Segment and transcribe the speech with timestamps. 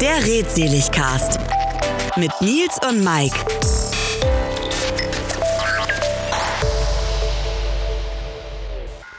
[0.00, 1.40] Der Redseligcast
[2.16, 3.34] mit Nils und Mike.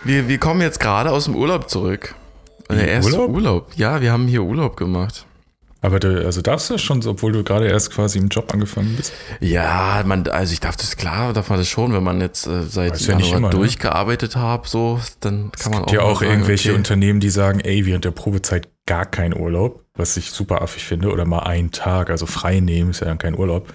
[0.06, 2.16] Wir, wir kommen jetzt gerade aus dem Urlaub zurück.
[2.70, 3.30] Der erste Urlaub?
[3.30, 3.72] Urlaub?
[3.76, 5.26] Ja, wir haben hier Urlaub gemacht.
[5.82, 8.96] Aber du, also darfst du das schon, obwohl du gerade erst quasi im Job angefangen
[8.96, 9.12] bist?
[9.42, 12.64] Ja, man, also ich darf das klar, darf man das schon, wenn man jetzt äh,
[12.64, 13.56] seit Januar ja immer, ne?
[13.56, 14.42] durchgearbeitet ne?
[14.42, 15.88] hat, so, dann kann man auch.
[15.88, 16.78] Es gibt ja auch sagen, irgendwelche okay.
[16.78, 21.12] Unternehmen, die sagen, ey, während der Probezeit gar kein Urlaub, was ich super affig finde,
[21.12, 23.72] oder mal einen Tag, also frei nehmen, ist ja dann kein Urlaub.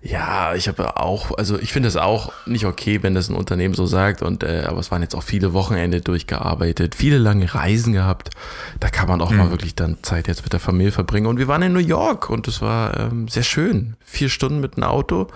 [0.00, 3.74] Ja, ich habe auch, also ich finde es auch nicht okay, wenn das ein Unternehmen
[3.74, 4.22] so sagt.
[4.22, 8.30] Und äh, aber es waren jetzt auch viele Wochenende durchgearbeitet, viele lange Reisen gehabt.
[8.78, 9.38] Da kann man auch mhm.
[9.38, 11.26] mal wirklich dann Zeit jetzt mit der Familie verbringen.
[11.26, 13.96] Und wir waren in New York und es war ähm, sehr schön.
[14.04, 15.26] Vier Stunden mit dem Auto.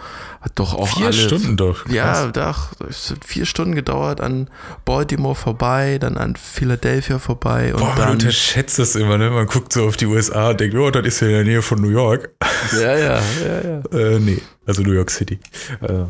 [0.41, 1.85] Hat doch auch vier alle, Stunden doch.
[1.85, 1.93] Krass.
[1.93, 2.71] Ja, doch.
[2.89, 4.49] Es hat vier Stunden gedauert an
[4.85, 7.75] Baltimore vorbei, dann an Philadelphia vorbei.
[7.75, 9.31] Und Boah, dann, man unterschätzt das immer, ne?
[9.31, 11.63] Man guckt so auf die USA und denkt, oh, das ist ja in der Nähe
[11.63, 12.31] von New York.
[12.73, 13.99] Ja, ja, ja, ja.
[13.99, 14.41] äh, nee.
[14.67, 15.39] Also New York City.
[15.81, 16.05] Äh.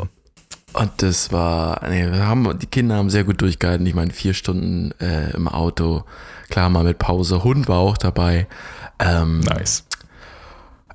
[0.75, 3.87] Und das war, nee, wir haben, die Kinder haben sehr gut durchgehalten.
[3.87, 6.05] Ich meine, vier Stunden äh, im Auto,
[6.49, 7.45] klar mal mit Pause.
[7.45, 8.47] Hund war auch dabei.
[8.99, 9.85] Ähm, nice.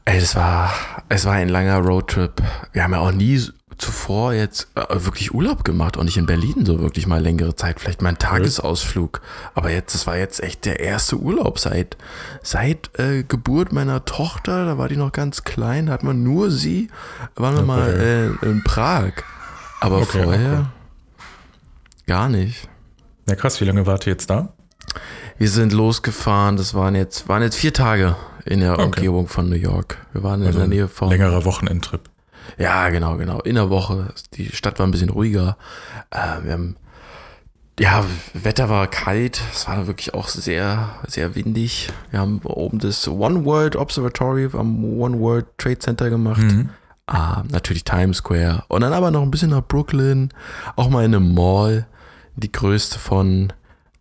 [0.06, 0.74] Ey, das war,
[1.10, 2.42] es war ein langer Roadtrip.
[2.72, 3.42] Wir haben ja auch nie
[3.78, 7.80] zuvor jetzt äh, wirklich Urlaub gemacht, auch nicht in Berlin so wirklich mal längere Zeit,
[7.80, 9.22] vielleicht mal Tagesausflug.
[9.54, 11.98] Aber jetzt, das war jetzt echt der erste Urlaub seit,
[12.42, 16.90] seit äh, Geburt meiner Tochter, da war die noch ganz klein, hat man nur sie,
[17.36, 17.68] waren wir okay.
[17.68, 19.14] mal äh, in Prag.
[19.80, 20.66] Aber okay, vorher okay.
[22.08, 22.68] gar nicht.
[23.28, 24.54] Ja krass, wie lange wart ihr jetzt da?
[25.38, 29.56] Wir sind losgefahren, das waren jetzt, waren jetzt vier Tage in der Umgebung von New
[29.56, 29.98] York.
[30.14, 31.10] Wir waren also in der Nähe von.
[31.10, 32.10] Längerer Wochenendtrip.
[32.58, 33.40] Ja, genau, genau.
[33.42, 34.14] In der Woche.
[34.34, 35.58] Die Stadt war ein bisschen ruhiger.
[36.12, 36.76] Äh, wir haben,
[37.80, 39.42] ja, Wetter war kalt.
[39.54, 41.90] Es war wirklich auch sehr, sehr windig.
[42.12, 46.42] Wir haben oben das One World Observatory am One World Trade Center gemacht.
[46.42, 46.70] Mhm.
[47.06, 48.64] Ah, natürlich Times Square.
[48.68, 50.30] Und dann aber noch ein bisschen nach Brooklyn.
[50.76, 51.88] Auch mal in einem Mall.
[52.36, 53.54] Die größte von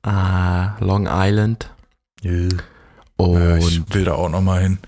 [0.03, 1.71] ah, Long Island.
[2.25, 2.49] Yeah.
[3.17, 4.79] Und ja, ich will da auch noch mal hin.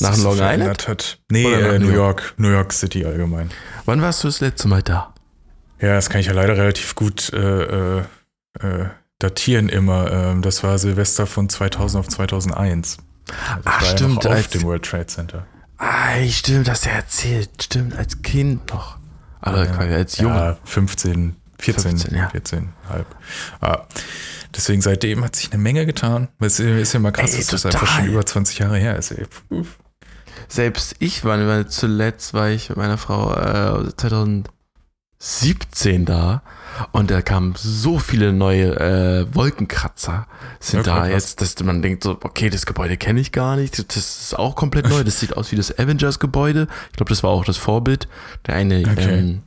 [0.00, 0.88] Nach Long Island?
[0.88, 1.18] Hat.
[1.30, 2.34] Nee, äh, New York.
[2.36, 3.50] New York City allgemein.
[3.84, 5.14] Wann warst du das letzte Mal da?
[5.80, 8.04] Ja, das kann ich ja leider relativ gut äh, äh,
[8.60, 8.86] äh
[9.18, 10.10] datieren immer.
[10.10, 12.98] Ähm, das war Silvester von 2000 auf 2001.
[13.28, 14.24] Also Ach, stimmt.
[14.24, 15.46] Ja auf dem World Trade Center.
[15.78, 17.50] Ah, stimmt, das ja erzählt.
[17.62, 18.98] Stimmt, als Kind noch.
[19.40, 20.34] Aber ja, als Junge.
[20.34, 22.28] Ja, 15, 14, 15, ja.
[22.30, 23.06] 14, halb.
[23.60, 23.82] Ah,
[24.54, 26.28] deswegen seitdem hat sich eine Menge getan.
[26.40, 29.10] Es ist ja mal krass, ey, dass das einfach schon über 20 Jahre her ist.
[29.12, 29.26] Ey.
[30.48, 36.42] Selbst ich war, zuletzt war ich mit meiner Frau äh, 2017 da
[36.92, 40.26] und da kamen so viele neue äh, Wolkenkratzer
[40.60, 43.78] sind ja, da jetzt, dass man denkt so, okay, das Gebäude kenne ich gar nicht,
[43.78, 46.68] das ist auch komplett neu, das sieht aus wie das Avengers-Gebäude.
[46.90, 48.08] Ich glaube, das war auch das Vorbild.
[48.46, 49.18] Der eine, okay.
[49.18, 49.42] ähm,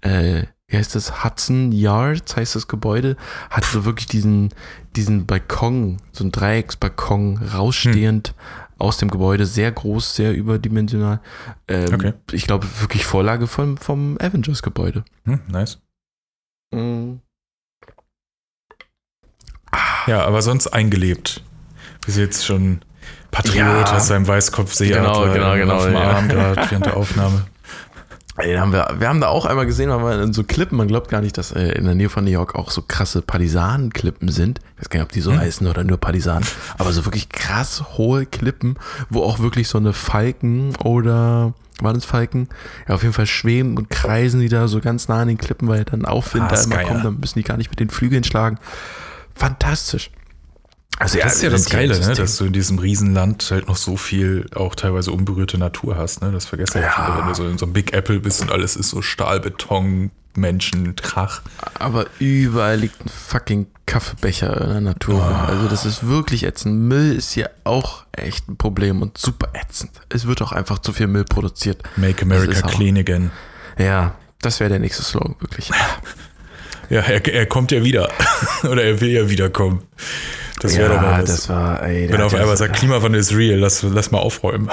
[0.00, 1.24] äh, wie heißt das?
[1.24, 3.16] Hudson Yards heißt das Gebäude,
[3.50, 4.54] hat so wirklich diesen,
[4.94, 8.34] diesen Balkon, so ein Dreiecksbalkon rausstehend hm
[8.80, 11.20] aus dem Gebäude, sehr groß, sehr überdimensional.
[11.68, 12.12] Ähm, okay.
[12.32, 15.04] Ich glaube, wirklich Vorlage vom, vom Avengers-Gebäude.
[15.24, 15.78] Hm, nice.
[16.74, 17.20] Mhm.
[20.06, 21.42] Ja, aber sonst eingelebt.
[22.04, 22.80] Bis jetzt schon
[23.30, 23.92] Patriot, ja.
[23.92, 26.00] hast seinem Weißkopf See genau, genau, genau, auf dem ja.
[26.00, 27.46] Arm gerade während der Aufnahme.
[28.42, 30.88] Ey, haben wir, wir haben da auch einmal gesehen, weil wir in so Klippen, man
[30.88, 34.28] glaubt gar nicht, dass äh, in der Nähe von New York auch so krasse Partisanenklippen
[34.28, 34.60] sind.
[34.74, 35.40] Ich weiß gar nicht, ob die so hm.
[35.40, 36.46] heißen oder nur Partisanen,
[36.78, 38.76] aber so wirklich krass hohe Klippen,
[39.08, 42.48] wo auch wirklich so eine Falken oder waren es Falken?
[42.88, 45.68] Ja, auf jeden Fall schweben und kreisen die da so ganz nah an den Klippen,
[45.68, 48.24] weil dann Aufwind ah, da immer kommt, dann müssen die gar nicht mit den Flügeln
[48.24, 48.58] schlagen.
[49.34, 50.10] Fantastisch.
[51.00, 52.14] Also ja, das ist ja das Geile, ne?
[52.14, 56.20] dass du in diesem Riesenland halt noch so viel auch teilweise unberührte Natur hast.
[56.20, 56.30] Ne?
[56.30, 58.76] Das vergessen ja viele, wenn du so in so einem Big Apple bist und alles
[58.76, 61.40] ist so Stahlbeton, Menschen, Krach.
[61.72, 65.26] Aber überall liegt ein fucking Kaffeebecher in der Natur.
[65.26, 65.46] Oh.
[65.46, 66.78] Also das ist wirklich ätzend.
[66.78, 69.92] Müll ist hier auch echt ein Problem und super ätzend.
[70.10, 71.82] Es wird auch einfach zu viel Müll produziert.
[71.96, 73.30] Make America clean again.
[73.78, 75.70] Ja, das wäre der nächste Slogan, wirklich.
[76.90, 78.10] Ja, er, er kommt ja wieder.
[78.64, 79.84] Oder er will ja wiederkommen.
[80.60, 81.30] Das wäre ja, doch mal was.
[81.30, 84.70] das war, ey, Wenn auf einmal sagt, Klimawandel ist real, lass, lass mal aufräumen.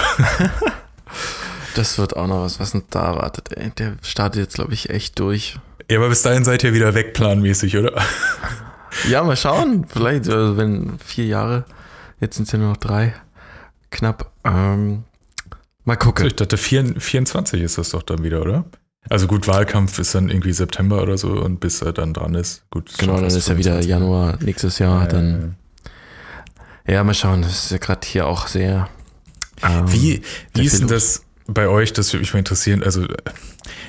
[1.75, 3.72] das wird auch noch was, was uns da erwartet, ey.
[3.72, 5.57] Der startet jetzt, glaube ich, echt durch.
[5.89, 7.94] Ja, aber bis dahin seid ihr wieder wegplanmäßig, oder?
[9.10, 9.86] Ja, mal schauen.
[9.88, 11.66] Vielleicht, also wenn vier Jahre,
[12.19, 13.13] jetzt sind es ja nur noch drei,
[13.92, 14.31] knapp.
[14.44, 15.04] Ähm,
[15.83, 16.25] mal gucken.
[16.25, 18.66] Ich dachte, 24 ist das doch dann wieder, oder?
[19.10, 22.63] Also gut, Wahlkampf ist dann irgendwie September oder so und bis er dann dran ist.
[22.72, 25.06] Gut, genau, dann ist ja wieder Januar nächstes Jahr.
[25.06, 25.56] Äh, dann
[26.88, 27.42] ja, mal schauen.
[27.42, 28.89] Das ist ja gerade hier auch sehr
[29.63, 30.22] Ähm, wie
[30.54, 31.94] wie ist denn das bei euch?
[31.94, 32.84] Das würde mich mal interessieren.
[32.84, 33.07] Also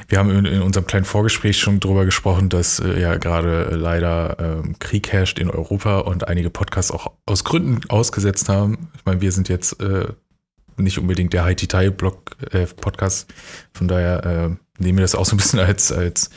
[0.08, 3.74] wir haben in, in, unserem kleinen Vorgespräch schon drüber gesprochen, dass äh, ja gerade äh,
[3.74, 8.90] leider äh, Krieg herrscht in Europa und einige Podcasts auch aus Gründen ausgesetzt haben.
[8.96, 10.08] Ich meine, wir sind jetzt äh,
[10.76, 13.32] nicht unbedingt der Haiti Tai Blog äh, Podcast,
[13.74, 16.30] von daher äh, nehmen wir das auch so ein bisschen als als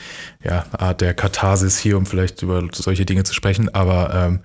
[0.43, 3.73] ja Art der Katharsis hier, um vielleicht über solche Dinge zu sprechen.
[3.73, 4.39] Aber ähm,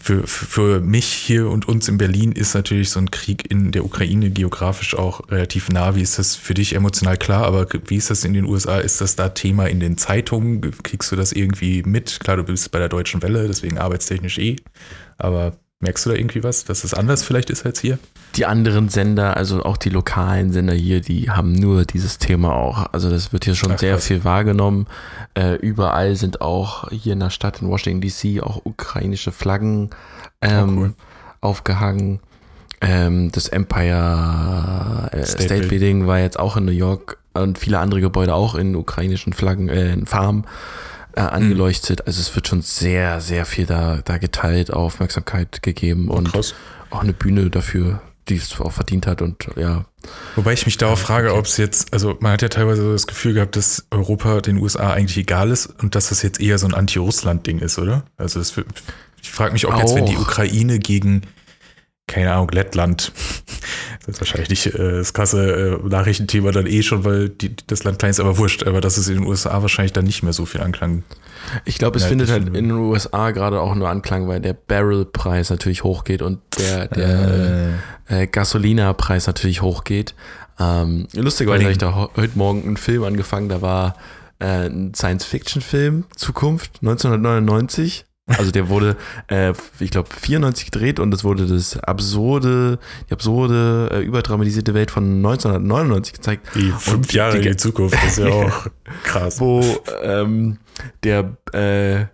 [0.00, 3.84] für, für mich hier und uns in Berlin ist natürlich so ein Krieg in der
[3.84, 5.94] Ukraine geografisch auch relativ nah.
[5.94, 7.44] Wie ist das für dich emotional klar?
[7.44, 8.78] Aber wie ist das in den USA?
[8.78, 10.60] Ist das da Thema in den Zeitungen?
[10.82, 12.18] Kriegst du das irgendwie mit?
[12.18, 14.56] Klar, du bist bei der Deutschen Welle, deswegen arbeitstechnisch eh.
[15.18, 17.98] Aber Merkst du da irgendwie was, dass es anders vielleicht ist als hier?
[18.36, 22.86] Die anderen Sender, also auch die lokalen Sender hier, die haben nur dieses Thema auch.
[22.92, 24.06] Also das wird hier schon Ach, sehr krass.
[24.06, 24.86] viel wahrgenommen.
[25.34, 29.90] Äh, überall sind auch hier in der Stadt in Washington DC auch ukrainische Flaggen
[30.40, 30.94] ähm, oh, cool.
[31.40, 32.20] aufgehangen.
[32.80, 37.80] Ähm, das Empire äh, State, State Building war jetzt auch in New York und viele
[37.80, 40.44] andere Gebäude auch in ukrainischen Flaggen, äh, in Farben
[41.16, 42.06] äh, angeleuchtet.
[42.06, 46.54] Also es wird schon sehr, sehr viel da, da geteilt, Aufmerksamkeit gegeben oh, und Krass.
[46.90, 49.84] auch eine Bühne dafür, die es auch verdient hat und ja.
[50.36, 53.34] Wobei ich mich darauf frage, ob es jetzt, also man hat ja teilweise das Gefühl
[53.34, 56.74] gehabt, dass Europa den USA eigentlich egal ist und dass das jetzt eher so ein
[56.74, 58.04] Anti-Russland-Ding ist, oder?
[58.16, 58.54] Also das,
[59.22, 61.22] ich frage mich, ob jetzt, wenn die Ukraine gegen
[62.12, 63.10] keine Ahnung, Lettland.
[64.04, 67.98] Das ist wahrscheinlich äh, das krasse äh, Nachrichtenthema dann eh schon, weil die, das Land
[67.98, 68.64] klein ist, aber wurscht.
[68.64, 71.04] Aber dass es in den USA wahrscheinlich dann nicht mehr so viel Anklang.
[71.64, 75.48] Ich glaube, es findet halt in den USA gerade auch nur Anklang, weil der Barrelpreis
[75.48, 77.78] natürlich hochgeht und der, der
[78.10, 78.22] äh.
[78.22, 80.14] äh Gasolina-Preis natürlich hochgeht.
[80.60, 83.96] Ähm, lustigerweise habe ich da heute Morgen einen Film angefangen, da war
[84.38, 88.04] äh, ein Science-Fiction-Film, Zukunft, 1999
[88.38, 88.96] also der wurde,
[89.28, 94.90] äh, ich glaube, 94 gedreht und es wurde das absurde, die absurde, äh, überdramatisierte Welt
[94.90, 96.48] von 1999 gezeigt.
[96.54, 98.66] Die fünf und Jahre die, in die Zukunft, das ist ja auch
[99.04, 99.40] krass.
[99.40, 99.62] Wo
[100.02, 100.58] ähm,
[101.02, 102.06] der, äh,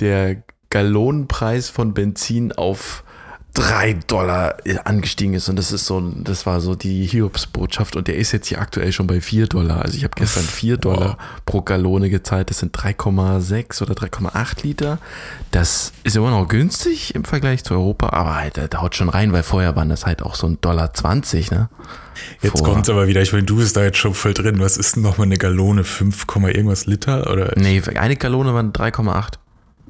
[0.00, 3.04] der Gallonenpreis von Benzin auf
[3.54, 8.16] drei Dollar angestiegen ist und das ist so, das war so die Hiobsbotschaft und der
[8.16, 9.82] ist jetzt hier aktuell schon bei vier Dollar.
[9.82, 11.40] Also ich habe gestern vier Dollar oh.
[11.44, 12.48] pro Gallone gezahlt.
[12.48, 14.98] Das sind 3,6 oder 3,8 Liter.
[15.50, 19.32] Das ist immer noch günstig im Vergleich zu Europa, aber halt, da haut schon rein,
[19.32, 21.68] weil vorher waren das halt auch so ein Dollar 20, ne?
[22.40, 24.60] Jetzt kommt aber wieder, ich meine, du bist da jetzt schon voll drin.
[24.60, 25.82] Was ist denn nochmal eine Gallone?
[25.82, 27.30] 5, irgendwas Liter?
[27.30, 27.52] Oder?
[27.56, 29.38] Nee, eine Gallone waren 3,8.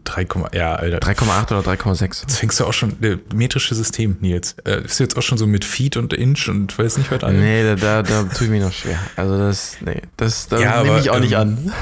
[0.05, 0.99] 3, ja, Alter.
[0.99, 2.23] 3,8 oder 3,6.
[2.23, 4.57] Jetzt fängst du auch schon, der metrische System, Nils.
[4.65, 7.23] Äh, bist du jetzt auch schon so mit Feet und Inch und weiß nicht was
[7.25, 7.41] an?
[7.41, 8.99] Nee, da, da, da tue ich mich noch schwer.
[9.17, 11.73] Also das, nee, das, das ja, nehme ich auch ähm, nicht an.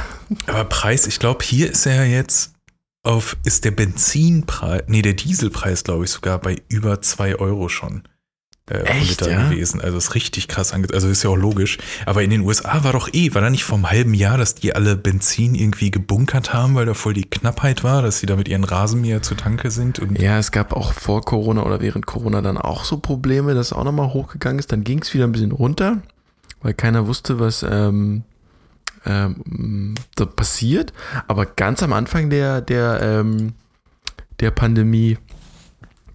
[0.47, 2.53] Aber Preis, ich glaube, hier ist er jetzt
[3.03, 8.03] auf, ist der Benzinpreis, nee, der Dieselpreis, glaube ich, sogar bei über 2 Euro schon
[8.71, 9.49] äh, Echt, ja?
[9.49, 9.81] gewesen.
[9.81, 11.79] Also ist richtig krass ange Also ist ja auch logisch.
[12.07, 14.55] Aber in den USA war doch eh, war da nicht vor einem halben Jahr, dass
[14.55, 18.37] die alle Benzin irgendwie gebunkert haben, weil da voll die Knappheit war, dass sie da
[18.37, 19.99] mit ihren Rasenmäher zu Tanke sind?
[19.99, 23.73] Und ja, es gab auch vor Corona oder während Corona dann auch so Probleme, dass
[23.73, 24.71] auch nochmal hochgegangen ist.
[24.71, 25.99] Dann ging es wieder ein bisschen runter,
[26.63, 28.23] weil keiner wusste, was ähm,
[29.05, 30.93] ähm, da passiert.
[31.27, 33.55] Aber ganz am Anfang der, der, ähm,
[34.39, 35.19] der Pandemie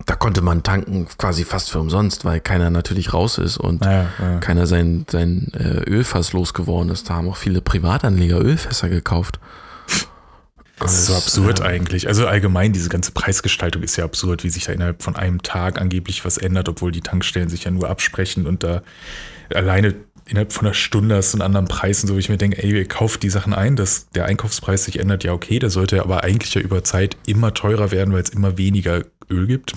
[0.06, 4.08] da konnte man tanken quasi fast für umsonst, weil keiner natürlich raus ist und ja,
[4.20, 4.38] ja.
[4.40, 7.10] keiner sein, sein äh, Ölfass losgeworden ist.
[7.10, 9.40] Da haben auch viele Privatanleger Ölfässer gekauft.
[10.80, 12.08] Das ist so absurd äh, eigentlich.
[12.08, 15.82] Also allgemein, diese ganze Preisgestaltung ist ja absurd, wie sich da innerhalb von einem Tag
[15.82, 18.84] angeblich was ändert, obwohl die Tankstellen sich ja nur absprechen und da
[19.54, 19.96] alleine
[20.28, 22.62] innerhalb von einer Stunde hast du einen anderen Preis und so, wo ich mir denke,
[22.62, 26.02] ey, ihr kauft die Sachen ein, dass der Einkaufspreis sich ändert, ja okay, der sollte
[26.02, 29.74] aber eigentlich ja über Zeit immer teurer werden, weil es immer weniger Öl gibt.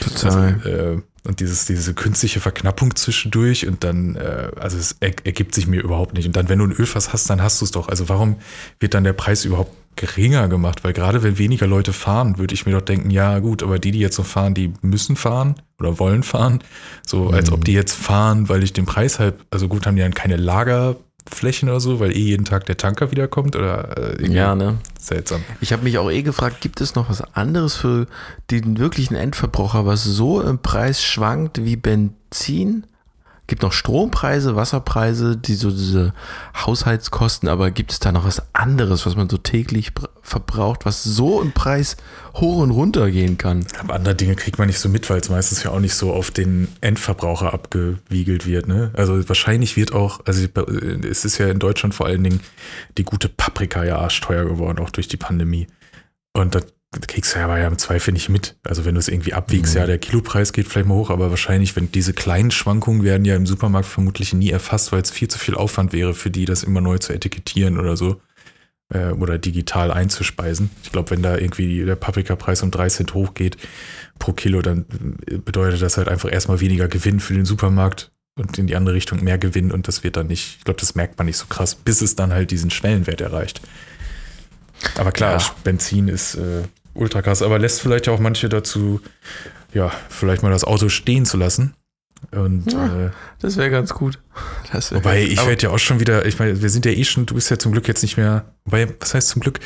[0.00, 0.60] Total.
[0.62, 5.54] Also, äh, und dieses, diese künstliche Verknappung zwischendurch und dann, äh, also es er, ergibt
[5.54, 6.26] sich mir überhaupt nicht.
[6.26, 7.88] Und dann, wenn du ein Ölfass hast, dann hast du es doch.
[7.88, 8.36] Also warum
[8.80, 10.84] wird dann der Preis überhaupt geringer gemacht?
[10.84, 13.90] Weil gerade wenn weniger Leute fahren, würde ich mir doch denken, ja gut, aber die,
[13.90, 16.60] die jetzt so fahren, die müssen fahren oder wollen fahren.
[17.06, 17.34] So mhm.
[17.34, 20.14] als ob die jetzt fahren, weil ich den Preis halt, also gut, haben die dann
[20.14, 20.96] keine Lager
[21.30, 24.78] Flächen oder so, weil eh jeden Tag der Tanker wiederkommt oder äh, ja, ne?
[24.98, 25.42] Seltsam.
[25.60, 28.06] Ich habe mich auch eh gefragt, gibt es noch was anderes für
[28.50, 32.84] den wirklichen Endverbraucher, was so im Preis schwankt wie Benzin?
[33.48, 36.12] Gibt noch Strompreise, Wasserpreise, die so diese
[36.54, 41.40] Haushaltskosten, aber gibt es da noch was anderes, was man so täglich verbraucht, was so
[41.40, 41.96] im Preis
[42.34, 43.66] hoch und runter gehen kann?
[43.80, 46.12] Aber andere Dinge kriegt man nicht so mit, weil es meistens ja auch nicht so
[46.12, 48.68] auf den Endverbraucher abgewiegelt wird.
[48.68, 48.92] Ne?
[48.94, 50.46] Also wahrscheinlich wird auch, also
[51.10, 52.40] es ist ja in Deutschland vor allen Dingen
[52.98, 55.66] die gute Paprika ja arschteuer geworden, auch durch die Pandemie.
[56.34, 56.66] Und das
[57.06, 58.56] kriegst du ja aber ja im Zweifel nicht mit.
[58.64, 59.80] Also wenn du es irgendwie abwiegst, mhm.
[59.80, 63.36] ja, der Kilopreis geht vielleicht mal hoch, aber wahrscheinlich, wenn diese kleinen Schwankungen werden ja
[63.36, 66.62] im Supermarkt vermutlich nie erfasst, weil es viel zu viel Aufwand wäre für die, das
[66.62, 68.20] immer neu zu etikettieren oder so.
[68.90, 70.70] Äh, oder digital einzuspeisen.
[70.82, 73.58] Ich glaube, wenn da irgendwie der Paprikapreis um 3 Cent hochgeht
[74.18, 74.86] pro Kilo, dann
[75.44, 79.22] bedeutet das halt einfach erstmal weniger Gewinn für den Supermarkt und in die andere Richtung
[79.22, 81.74] mehr Gewinn und das wird dann nicht, ich glaube, das merkt man nicht so krass,
[81.74, 83.60] bis es dann halt diesen Schwellenwert erreicht.
[84.96, 85.46] Aber klar, ja.
[85.64, 86.62] Benzin ist äh,
[86.98, 89.00] ultra krass, aber lässt vielleicht auch manche dazu,
[89.72, 91.74] ja, vielleicht mal das Auto stehen zu lassen.
[92.32, 94.18] Und ja, äh, das wäre ganz gut.
[94.90, 97.34] wobei, ich werde ja auch schon wieder, ich meine, wir sind ja eh schon, du
[97.34, 99.60] bist ja zum Glück jetzt nicht mehr, wobei, was heißt zum Glück?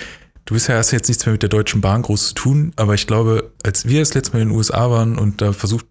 [0.44, 2.94] Du bist ja hast jetzt nichts mehr mit der Deutschen Bahn groß zu tun, aber
[2.94, 5.86] ich glaube, als wir das letzte Mal in den USA waren und da versucht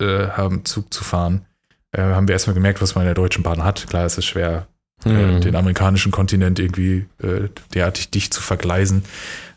[0.00, 1.46] äh, haben, Zug zu fahren,
[1.92, 3.86] äh, haben wir erstmal gemerkt, was man in der Deutschen Bahn hat.
[3.88, 4.66] Klar, es ist schwer,
[5.04, 5.40] mhm.
[5.40, 9.04] den amerikanischen Kontinent irgendwie äh, derartig dicht zu vergleisen.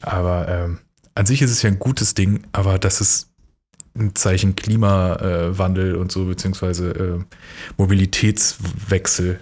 [0.02, 0.80] Aber ähm,
[1.18, 3.30] an sich ist es ja ein gutes Ding, aber das ist
[3.98, 7.36] ein Zeichen Klimawandel und so, beziehungsweise äh,
[7.78, 9.40] Mobilitätswechsel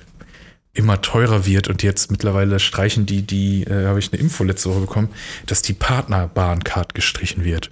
[0.71, 4.69] immer teurer wird und jetzt mittlerweile streichen die, die, äh, habe ich eine Info letzte
[4.69, 5.09] Woche bekommen,
[5.47, 7.71] dass die Partnerbahncard gestrichen wird.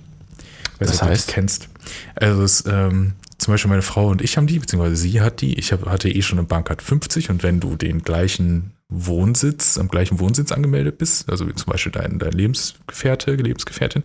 [0.79, 1.29] Weiß das heißt?
[1.29, 1.69] Du kennst.
[2.15, 5.57] Also es, ähm, zum Beispiel meine Frau und ich haben die, beziehungsweise sie hat die.
[5.59, 9.87] Ich hab, hatte eh schon eine Bahncard 50 und wenn du den gleichen Wohnsitz, am
[9.87, 14.03] gleichen Wohnsitz angemeldet bist, also wie zum Beispiel dein, dein Lebensgefährte, Lebensgefährtin,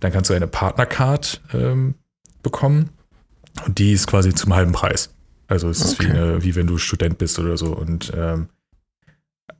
[0.00, 1.94] dann kannst du eine Partnercard ähm,
[2.42, 2.90] bekommen
[3.66, 5.10] und die ist quasi zum halben Preis.
[5.46, 8.48] Also es ist wie, eine, wie wenn du Student bist oder so und ähm,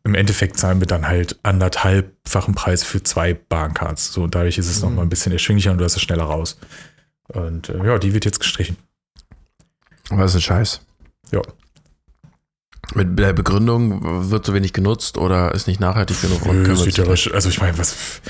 [0.05, 4.13] im Endeffekt zahlen wir dann halt anderthalbfachen Preis für zwei Bahncards.
[4.13, 4.89] So, und dadurch ist es mhm.
[4.89, 6.59] noch mal ein bisschen erschwinglicher und du hast es schneller raus.
[7.29, 8.77] Und äh, ja, die wird jetzt gestrichen.
[10.11, 10.81] Was ist ein Scheiß?
[11.33, 11.43] Ja.
[12.95, 16.45] Mit der Begründung wird so wenig genutzt oder ist nicht nachhaltig genug?
[16.47, 18.21] Und ja, also ich meine, was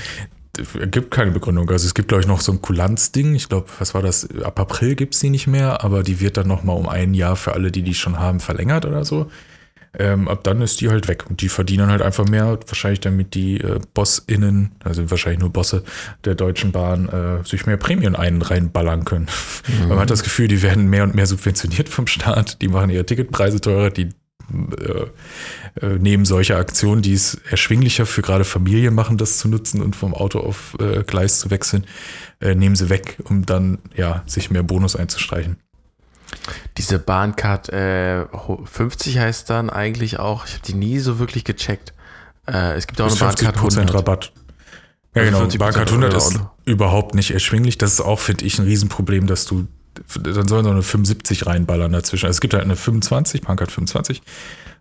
[0.89, 1.69] gibt keine Begründung.
[1.69, 3.35] Also es gibt, glaube ich, noch so ein Kulanzding.
[3.35, 4.29] Ich glaube, was war das?
[4.41, 7.13] Ab April gibt es die nicht mehr, aber die wird dann noch mal um ein
[7.13, 9.29] Jahr für alle, die die schon haben, verlängert oder so.
[9.99, 13.33] Ähm, ab dann ist die halt weg und die verdienen halt einfach mehr, wahrscheinlich damit
[13.33, 15.83] die äh, BossInnen, also wahrscheinlich nur Bosse
[16.23, 19.27] der Deutschen Bahn, äh, sich mehr Prämien ein reinballern können.
[19.67, 19.89] Mhm.
[19.89, 23.05] Man hat das Gefühl, die werden mehr und mehr subventioniert vom Staat, die machen ihre
[23.05, 24.09] Ticketpreise teurer, die
[24.51, 29.81] äh, äh, nehmen solche Aktionen, die es erschwinglicher für gerade Familien machen, das zu nutzen
[29.81, 31.85] und vom Auto auf äh, Gleis zu wechseln,
[32.41, 35.55] nehmen sie weg, um dann ja sich mehr Bonus einzustreichen.
[36.77, 38.25] Diese Bahncard äh,
[38.65, 41.93] 50 heißt dann eigentlich auch, ich habe die nie so wirklich gecheckt.
[42.47, 43.93] Äh, es gibt auch eine Bahncard 100.
[43.93, 44.31] Rabatt.
[45.15, 45.47] Ja, genau.
[45.47, 47.77] Bahncard 100 ist überhaupt nicht erschwinglich.
[47.77, 49.67] Das ist auch, finde ich, ein Riesenproblem, dass du,
[50.19, 52.25] dann sollen so eine 75 reinballern dazwischen.
[52.25, 54.21] Also es gibt halt eine 25, Bahncard 25.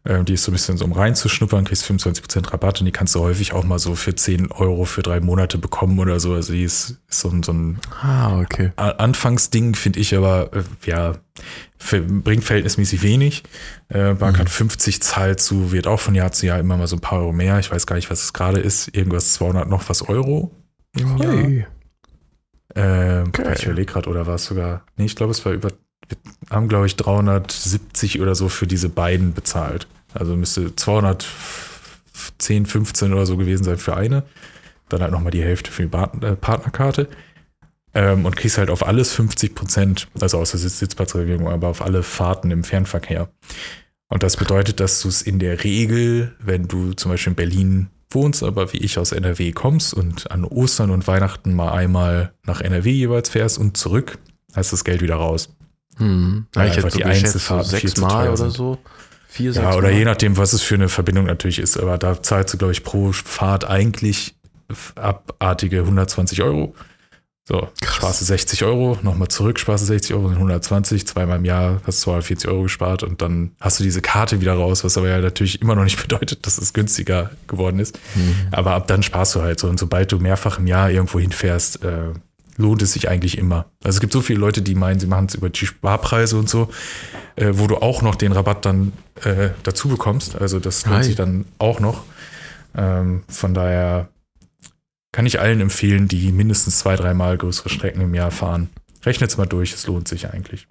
[0.06, 3.14] Ähm, die ist so ein bisschen so, um reinzuschnuppern, kriegst 25% Rabatt und die kannst
[3.14, 6.34] du häufig auch mal so für 10 Euro für drei Monate bekommen oder so.
[6.34, 8.72] Also die ist, ist so, ein, so ein ah, okay.
[8.76, 11.14] Anfangsding, finde ich aber, äh, ja,
[11.78, 13.44] bringt verhältnismäßig wenig.
[13.88, 14.68] Äh, Barcard mhm.
[14.68, 17.32] 50 zahlt zu, wird auch von Jahr zu Jahr immer mal so ein paar Euro
[17.32, 17.58] mehr.
[17.58, 18.94] Ich weiß gar nicht, was es gerade ist.
[18.94, 20.50] Irgendwas 200 noch was Euro
[20.94, 21.58] im hey.
[21.60, 21.68] Jahr.
[22.74, 23.54] Äh, okay.
[23.56, 25.70] Ich überlege gerade, oder war es sogar, nee, ich glaube, es war über,
[26.08, 26.18] wir
[26.50, 29.86] haben, glaube ich, 370 oder so für diese beiden bezahlt.
[30.14, 34.24] Also müsste 210, 15 oder so gewesen sein für eine.
[34.88, 37.08] Dann halt nochmal die Hälfte für die äh, Partnerkarte.
[37.96, 42.50] Ähm, und kriegst halt auf alles 50 Prozent, also außer Sitzplatzregelung, aber auf alle Fahrten
[42.50, 43.28] im Fernverkehr.
[44.08, 47.90] Und das bedeutet, dass du es in der Regel, wenn du zum Beispiel in Berlin
[48.10, 52.60] wohnst, aber wie ich aus NRW kommst und an Ostern und Weihnachten mal einmal nach
[52.60, 54.18] NRW jeweils fährst und zurück,
[54.54, 55.50] hast du das Geld wieder raus.
[55.96, 56.46] Hm.
[56.54, 58.78] Ja, ich hätte die Einzelfahrt so sechsmal oder so.
[59.34, 59.98] Vier, sechs ja, oder Mal.
[59.98, 61.76] je nachdem, was es für eine Verbindung natürlich ist.
[61.76, 64.36] Aber da zahlst du, glaube ich, pro Fahrt eigentlich
[64.94, 66.72] abartige 120 Euro.
[67.46, 67.96] So, Krass.
[67.96, 71.82] sparst du 60 Euro, nochmal zurück, sparst du 60 Euro, sind 120, zweimal im Jahr
[71.84, 75.08] hast du 240 Euro gespart und dann hast du diese Karte wieder raus, was aber
[75.08, 77.98] ja natürlich immer noch nicht bedeutet, dass es günstiger geworden ist.
[78.14, 78.36] Mhm.
[78.52, 81.84] Aber ab dann sparst du halt so und sobald du mehrfach im Jahr irgendwo hinfährst,
[81.84, 82.12] äh,
[82.56, 83.66] lohnt es sich eigentlich immer.
[83.82, 86.48] Also es gibt so viele Leute, die meinen, sie machen es über die Sparpreise und
[86.48, 86.68] so,
[87.36, 88.92] äh, wo du auch noch den Rabatt dann
[89.22, 90.40] äh, dazu bekommst.
[90.40, 91.04] Also das lohnt Hi.
[91.04, 92.04] sich dann auch noch.
[92.76, 94.08] Ähm, von daher
[95.12, 98.68] kann ich allen empfehlen, die mindestens zwei, dreimal größere Strecken im Jahr fahren.
[99.04, 100.66] Rechnet es mal durch, es lohnt sich eigentlich.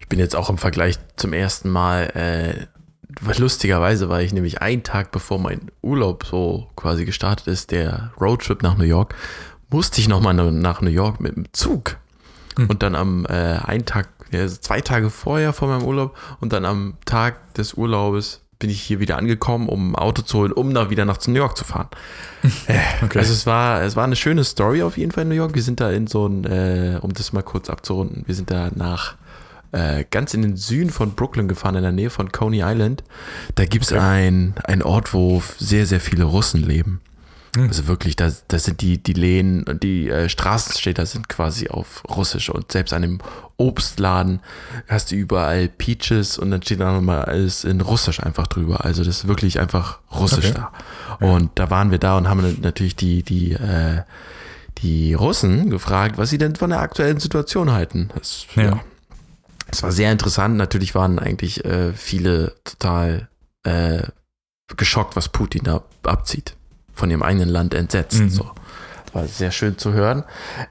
[0.00, 2.66] Ich bin jetzt auch im Vergleich zum ersten Mal, äh,
[3.38, 8.62] lustigerweise war ich nämlich einen Tag bevor mein Urlaub so quasi gestartet ist, der Roadtrip
[8.62, 9.14] nach New York,
[9.72, 11.96] musste ich nochmal nach New York mit dem Zug.
[12.56, 12.68] Hm.
[12.68, 16.64] Und dann am äh, einen Tag, ja, zwei Tage vorher vor meinem Urlaub und dann
[16.64, 20.72] am Tag des Urlaubes bin ich hier wieder angekommen, um ein Auto zu holen, um
[20.72, 21.88] da wieder nach New York zu fahren.
[22.66, 23.20] Äh, okay.
[23.20, 25.54] Also es war, es war eine schöne Story auf jeden Fall in New York.
[25.54, 28.70] Wir sind da in so ein, äh, um das mal kurz abzurunden, wir sind da
[28.74, 29.14] nach
[29.72, 33.02] äh, ganz in den Süden von Brooklyn gefahren, in der Nähe von Coney Island.
[33.54, 34.52] Da gibt es okay.
[34.66, 37.00] ein, Ort, wo sehr, sehr viele Russen leben.
[37.54, 37.68] Hm.
[37.68, 42.02] Also wirklich, da, da sind die, die Lehen und die äh, Straßenstädter sind quasi auf
[42.08, 43.18] Russisch und selbst an dem
[43.58, 44.40] Obstladen
[44.88, 48.84] hast du überall Peaches und dann steht da nochmal alles in Russisch einfach drüber.
[48.84, 50.62] Also das ist wirklich einfach Russisch okay.
[51.20, 51.26] da.
[51.26, 54.02] Und da waren wir da und haben natürlich die, die, äh,
[54.78, 58.08] die Russen gefragt, was sie denn von der aktuellen Situation halten.
[58.14, 58.62] Das, ja.
[58.62, 58.80] ja.
[59.70, 60.56] Es war sehr interessant.
[60.56, 63.28] Natürlich waren eigentlich äh, viele total
[63.62, 64.02] äh,
[64.74, 66.54] geschockt, was Putin da abzieht
[67.02, 68.20] von ihrem eigenen Land entsetzt.
[68.20, 68.30] Mhm.
[68.30, 68.48] So.
[69.12, 70.22] War sehr schön zu hören.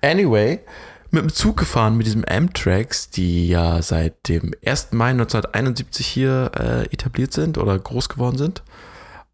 [0.02, 0.62] Anyway,
[1.10, 4.94] mit dem Zug gefahren, mit diesem Amtraks, die ja seit dem 1.
[4.94, 8.64] Mai 1971 hier äh, etabliert sind oder groß geworden sind.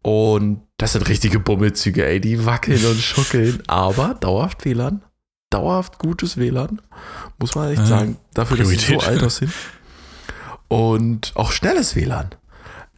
[0.02, 5.04] Und das sind richtige Bummelzüge, ey, die wackeln und schuckeln, aber dauerhaft WLAN.
[5.50, 6.82] Dauerhaft gutes WLAN,
[7.38, 8.16] muss man echt sagen.
[8.34, 9.52] Dafür, dass sie so alt aussehen.
[10.66, 12.30] Und auch schnelles WLAN.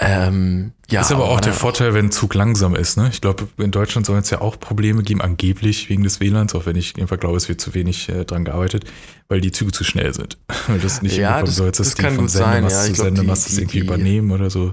[0.02, 2.96] Ähm, ja, ist aber, aber auch der Vorteil, wenn ein Zug langsam ist.
[2.96, 3.10] Ne?
[3.12, 6.64] Ich glaube, in Deutschland soll es ja auch Probleme geben, angeblich wegen des WLANs, auch
[6.64, 8.84] wenn ich einfach glaube, es wird zu wenig äh, dran gearbeitet,
[9.28, 10.38] weil die Züge zu schnell sind.
[10.82, 12.62] das nicht ja, das, sollst, das, das kann gut sein.
[12.62, 14.72] Ja, zu Sendemast irgendwie die, übernehmen oder so.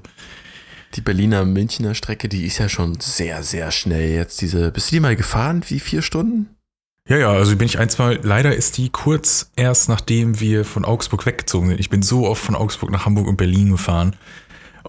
[0.96, 4.40] Die Berliner Münchner Strecke, die ist ja schon sehr, sehr schnell jetzt.
[4.40, 5.62] Diese, bist du die mal gefahren?
[5.68, 6.48] Wie vier Stunden?
[7.10, 10.86] Ja, ja, also bin ich ein, zwei, leider ist die kurz erst nachdem wir von
[10.86, 11.80] Augsburg weggezogen sind.
[11.80, 14.16] Ich bin so oft von Augsburg nach Hamburg und Berlin gefahren.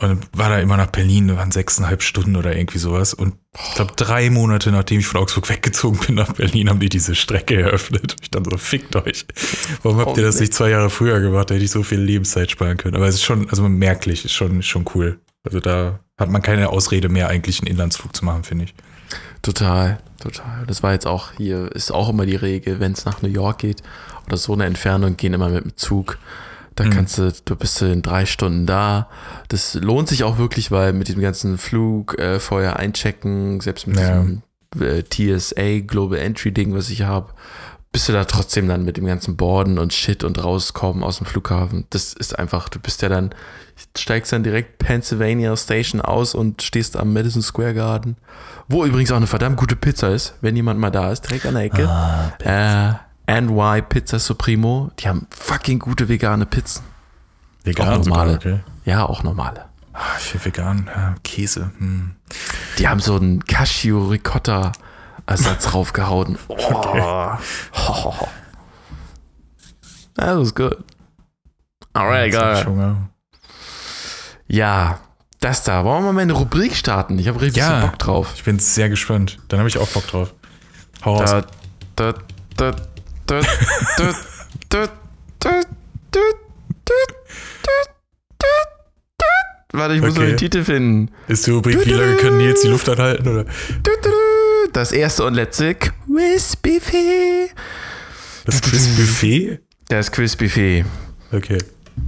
[0.00, 3.14] Und war da immer nach Berlin, waren sechseinhalb Stunden oder irgendwie sowas.
[3.14, 3.34] Und
[3.68, 7.16] ich glaube, drei Monate nachdem ich von Augsburg weggezogen bin nach Berlin, haben die diese
[7.16, 8.14] Strecke eröffnet.
[8.22, 9.26] Ich dachte so, fickt euch.
[9.82, 11.50] Warum habt ihr das nicht zwei Jahre früher gemacht?
[11.50, 12.94] Da hätte ich so viel Lebenszeit sparen können.
[12.94, 15.18] Aber es ist schon, also merklich, ist schon, schon cool.
[15.42, 18.74] Also da hat man keine Ausrede mehr, eigentlich einen Inlandsflug zu machen, finde ich.
[19.42, 20.64] Total, total.
[20.66, 23.58] Das war jetzt auch hier, ist auch immer die Regel, wenn es nach New York
[23.58, 23.82] geht
[24.26, 26.18] oder so eine Entfernung, gehen immer mit dem Zug.
[26.78, 26.90] Da mhm.
[26.90, 29.08] kannst du, du bist in drei Stunden da.
[29.48, 33.98] Das lohnt sich auch wirklich, weil mit diesem ganzen Flug äh, vorher einchecken, selbst mit
[33.98, 34.20] ja.
[34.20, 34.42] diesem
[34.80, 37.32] äh, TSA Global Entry Ding, was ich habe,
[37.90, 41.26] bist du da trotzdem dann mit dem ganzen Borden und Shit und rauskommen aus dem
[41.26, 41.86] Flughafen.
[41.90, 43.34] Das ist einfach, du bist ja dann,
[43.96, 48.18] steigst dann direkt Pennsylvania Station aus und stehst am Madison Square Garden,
[48.68, 51.54] wo übrigens auch eine verdammt gute Pizza ist, wenn jemand mal da ist, direkt an
[51.54, 51.88] der Ecke.
[51.88, 54.90] Ah, NY Pizza Supremo.
[54.98, 56.82] Die haben fucking gute vegane Pizzen.
[57.62, 58.32] Vegan auch normale.
[58.34, 58.60] Sogar, okay.
[58.84, 59.66] Ja, auch normale.
[59.92, 61.72] Ah, ich will vegan, ja, Käse.
[61.78, 62.12] Hm.
[62.78, 64.72] Die haben so einen Cashew Ricotta
[65.26, 66.38] Ersatz raufgehauen.
[66.48, 66.54] Oh.
[66.54, 67.38] Okay.
[67.88, 68.14] Oh.
[70.14, 70.76] That was good.
[71.92, 72.96] Alright, geil.
[74.46, 75.00] Ja,
[75.40, 75.84] das da.
[75.84, 77.18] Wollen wir mal eine Rubrik starten?
[77.18, 78.32] Ich habe richtig ja, Bock drauf.
[78.34, 79.38] Ich bin sehr gespannt.
[79.48, 80.34] Dann habe ich auch Bock drauf.
[81.04, 81.44] Hau da,
[81.96, 82.14] da,
[82.56, 82.74] da,
[89.72, 90.20] Warte, ich muss okay.
[90.20, 91.10] noch den Titel finden.
[91.28, 93.28] Ist die Rubrik, wie lange kann Nils die Luft anhalten?
[93.28, 93.44] Oder?
[94.72, 97.50] Das erste und letzte Quizbuffet.
[98.46, 99.60] Das Quizbuffet?
[99.88, 100.84] Das Quizbuffet.
[101.32, 101.58] Okay.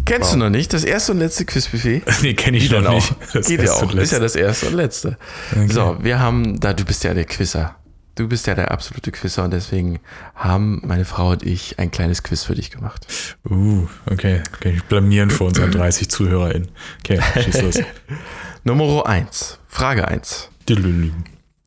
[0.06, 0.32] Kennst wow.
[0.32, 0.72] du noch nicht?
[0.72, 2.02] Das erste und letzte Quizbuffet?
[2.22, 3.14] nee, kenne ich noch nicht.
[3.32, 3.94] Das Geht ja auch.
[3.94, 5.18] Ist ja das erste und letzte.
[5.52, 5.68] Okay.
[5.70, 7.76] So, wir haben, da du bist ja der Quizzer.
[8.14, 10.00] Du bist ja der absolute Quizzer und deswegen
[10.34, 13.06] haben meine Frau und ich ein kleines Quiz für dich gemacht.
[13.48, 14.42] Uh, okay.
[14.60, 16.68] Kann ich blamieren vor unseren 30 ZuhörerInnen.
[17.00, 17.78] Okay, schieß los.
[18.64, 19.58] Nummer 1.
[19.68, 20.50] Frage 1.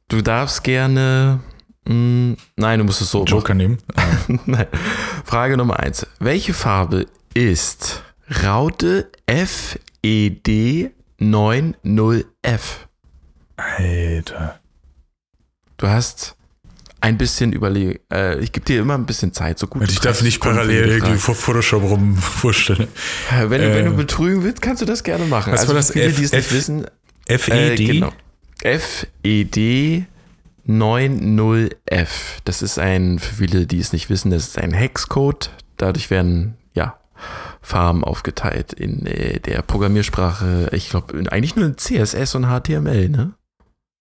[0.10, 1.40] Du darfst gerne.
[1.86, 3.26] Mh, hm, nein, du musst es so.
[3.26, 3.78] Joker nehmen.
[3.96, 4.04] Ah.
[4.46, 4.68] nein.
[5.26, 6.06] Frage Nummer 1.
[6.20, 8.04] Welche Farbe ist
[8.44, 12.62] Raute FED 90F?
[13.58, 14.60] Alter.
[15.84, 16.38] Du hast
[17.02, 18.00] ein bisschen überlegen.
[18.10, 19.84] Äh, ich gebe dir immer ein bisschen Zeit, so gut.
[19.92, 22.88] Ich darf nicht parallel irgendwie vor Photoshop rumwurschteln.
[23.30, 25.52] Wenn, du, äh, wenn du äh, betrügen willst, kannst du das gerne machen.
[25.52, 25.92] Was also war das?
[25.92, 26.86] Viele, F, die es nicht wissen.
[27.28, 27.82] FED?
[27.82, 28.14] Äh, genau.
[28.64, 30.06] FED
[30.70, 32.08] 90F.
[32.46, 35.50] Das ist ein, für viele, die es nicht wissen, das ist ein Hexcode.
[35.76, 36.98] Dadurch werden, ja,
[37.62, 40.70] Farben aufgeteilt in äh, der Programmiersprache.
[40.72, 43.34] Ich glaube, eigentlich nur in CSS und HTML, ne?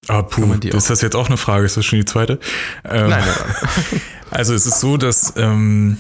[0.09, 1.65] Ah, puh, ist das jetzt auch eine Frage?
[1.65, 2.41] Ist das schon die zweite?
[2.85, 4.01] Ähm, nein, nein, nein.
[4.31, 5.99] Also es ist so, dass ähm,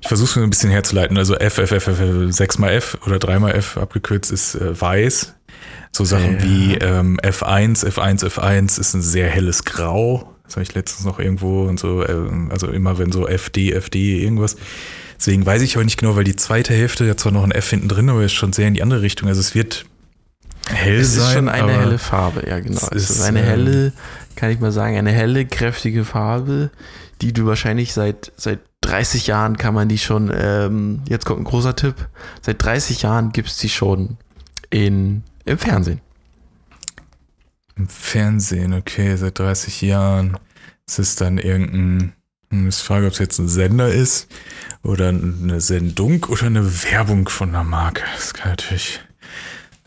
[0.00, 1.18] ich versuche es mir ein bisschen herzuleiten.
[1.18, 1.98] Also F, F, F, F,
[2.32, 5.34] 6 mal F oder 3 mal F abgekürzt ist äh, weiß.
[5.92, 6.42] So Sachen ja.
[6.44, 10.32] wie ähm, F1, F1, F1 ist ein sehr helles Grau.
[10.44, 14.22] Das habe ich letztens noch irgendwo und so, äh, also immer wenn so FD, FD,
[14.22, 14.56] irgendwas.
[15.18, 17.70] Deswegen weiß ich auch nicht genau, weil die zweite Hälfte ja zwar noch ein F
[17.70, 19.28] hinten drin, aber ist schon sehr in die andere Richtung.
[19.28, 19.84] Also es wird
[20.74, 21.26] hell es sein.
[21.26, 22.76] ist schon eine helle Farbe, ja genau.
[22.76, 23.92] es Es ist ist, eine ähm, helle,
[24.36, 26.70] kann ich mal sagen, eine helle, kräftige Farbe,
[27.20, 31.44] die du wahrscheinlich seit, seit 30 Jahren kann man die schon, ähm, jetzt kommt ein
[31.44, 32.08] großer Tipp,
[32.40, 34.16] seit 30 Jahren gibt es die schon
[34.70, 36.00] in, im Fernsehen.
[37.76, 40.38] Im Fernsehen, okay, seit 30 Jahren.
[40.86, 42.12] Es ist dann irgendein,
[42.50, 44.28] hm, ist die Frage, ob es jetzt ein Sender ist
[44.82, 48.02] oder eine Sendung oder eine Werbung von einer Marke.
[48.16, 49.00] Das kann natürlich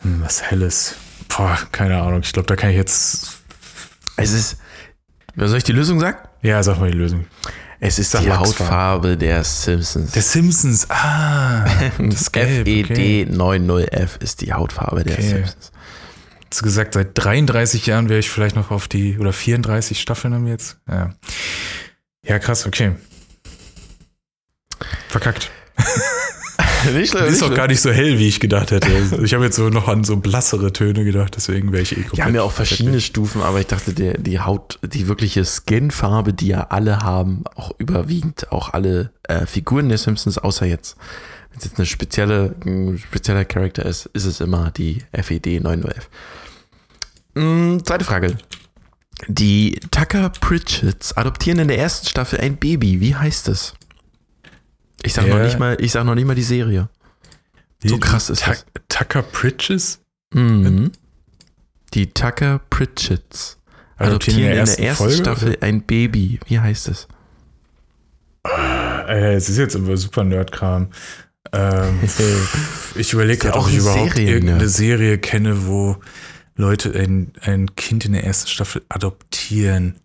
[0.04, 0.96] hm, was Helles.
[1.28, 2.22] Boah, keine Ahnung.
[2.24, 3.40] Ich glaube, da kann ich jetzt.
[4.18, 4.58] Es ist,
[5.36, 6.18] was soll ich die Lösung sagen?
[6.42, 7.26] Ja, sag mal die Lösung.
[7.80, 8.32] Es ist die.
[8.32, 10.12] Hautfarbe der Simpsons.
[10.12, 10.90] Der Simpsons.
[10.90, 11.66] Ah,
[12.00, 12.62] das Gelb.
[12.62, 13.26] Okay.
[13.30, 15.30] FED90F ist die Hautfarbe der Okay.
[15.30, 15.72] Simpsons.
[16.50, 20.36] Hast du gesagt, seit 33 Jahren wäre ich vielleicht noch auf die, oder 34 Staffeln
[20.36, 20.78] haben wir jetzt?
[20.88, 21.10] Ja.
[22.26, 22.92] Ja, krass, okay.
[25.10, 25.50] Verkackt.
[26.94, 28.88] nicht schlimm, ist auch gar nicht so hell, wie ich gedacht hätte.
[29.24, 32.18] Ich habe jetzt so noch an so blassere Töne gedacht, deswegen wäre ich eh komplett.
[32.18, 36.34] Die haben ja auch verschiedene Stufen, aber ich dachte, der, die Haut, die wirkliche Skinfarbe,
[36.34, 40.98] die ja alle haben, auch überwiegend auch alle äh, Figuren der Simpsons, außer jetzt,
[41.52, 46.10] wenn es jetzt eine spezielle, ein spezieller Charakter ist, ist es immer die FED 9011.
[47.36, 48.38] Mm, zweite Frage.
[49.28, 53.00] Die Tucker Pritchett's adoptieren in der ersten Staffel ein Baby.
[53.00, 53.74] Wie heißt es?
[55.04, 55.36] Ich sag Ja.
[55.38, 56.90] noch nicht mal, ich sag noch nicht mal die Serie.
[57.84, 58.66] So krass ist das.
[58.88, 60.00] Tucker Bridges?
[60.34, 60.92] Mhm.
[61.94, 63.58] Die Tucker Pritchett's
[63.98, 66.40] adoptieren in der ersten, Folge, Staffel ein Baby.
[66.48, 67.08] Wie heißt es?
[69.08, 70.88] Äh, es ist jetzt immer super Nerdkram.
[71.52, 72.00] Ähm,
[72.96, 74.34] ich überlege gerade, auch ob ich überhaupt Serien-Nerd.
[74.44, 75.98] irgendeine Serie kenne, wo
[76.56, 79.98] Leute ein, ein Kind in der ersten Staffel adoptieren.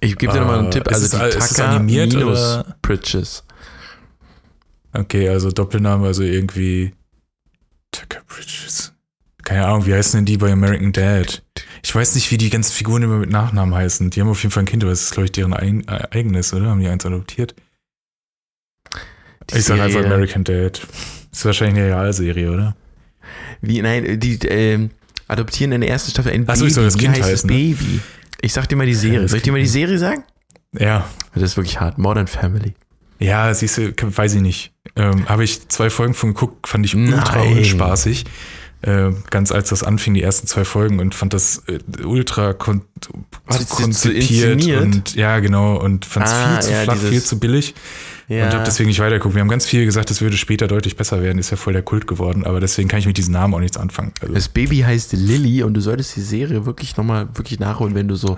[0.00, 0.88] Ich gebe dir nochmal einen Äh, Tipp.
[0.88, 2.76] ist Also es- die Tucker minus oder?
[4.98, 6.92] Okay, also Doppelname, also irgendwie
[7.92, 8.92] Tucker Bridges.
[9.42, 11.42] Keine Ahnung, wie heißen denn die bei American Dad?
[11.84, 14.10] Ich weiß nicht, wie die ganzen Figuren immer mit Nachnamen heißen.
[14.10, 16.08] Die haben auf jeden Fall ein Kind, aber es ist, glaube ich, deren ein, äh,
[16.10, 16.66] eigenes, oder?
[16.70, 17.54] Haben die eins adoptiert?
[19.50, 20.84] Die ich sage einfach American Dad.
[21.30, 22.76] Ist wahrscheinlich eine Realserie, oder?
[23.60, 24.90] Wie, nein, die ähm,
[25.28, 26.68] adoptieren in der ersten Staffel ein Ach so, Baby.
[26.68, 27.74] ich soll das Wie Kind heißt heißen, das ne?
[27.74, 28.00] Baby?
[28.40, 29.22] Ich sag dir mal die Serie.
[29.22, 30.24] das Soll ich dir mal die Serie sagen?
[30.72, 31.08] Ja.
[31.34, 31.98] Das ist wirklich hart.
[31.98, 32.74] Modern Family.
[33.18, 34.72] Ja, siehst du, weiß ich nicht.
[34.94, 37.58] Ähm, Habe ich zwei Folgen von geguckt, fand ich ultra Nein.
[37.58, 38.24] unspaßig.
[38.82, 42.82] Äh, ganz als das anfing, die ersten zwei Folgen und fand das äh, ultra kon
[43.00, 47.38] so konzipiert und ja, genau, und fand es Ah, viel zu ja, flach, viel zu
[47.38, 47.74] billig
[48.28, 49.34] und habe deswegen nicht weitergeguckt.
[49.34, 51.82] Wir haben ganz viel gesagt, das würde später deutlich besser werden, ist ja voll der
[51.82, 54.12] Kult geworden, aber deswegen kann ich mit diesem Namen auch nichts anfangen.
[54.20, 58.08] Also, Das Baby heißt Lilly und du solltest die Serie wirklich nochmal wirklich nachholen, wenn
[58.08, 58.36] du so,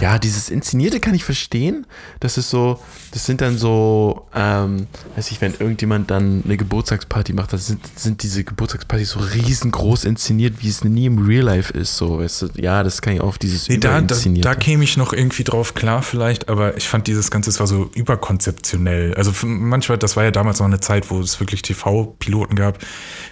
[0.00, 1.86] ja, dieses Inszenierte kann ich verstehen.
[2.20, 2.78] Das ist so,
[3.12, 7.80] das sind dann so, ähm, weiß ich, wenn irgendjemand dann eine Geburtstagsparty macht, das sind,
[7.96, 12.42] sind diese Geburtstagspartys so riesengroß inszeniert, wie es nie im Real Life ist, so, weißt
[12.42, 15.44] du, ja, das kann ich auf dieses Nee, da, da, da käme ich noch irgendwie
[15.44, 19.14] drauf klar vielleicht, aber ich fand dieses Ganze, es war so überkonzeptionell.
[19.28, 22.78] Also manchmal, das war ja damals noch eine Zeit, wo es wirklich TV-Piloten gab.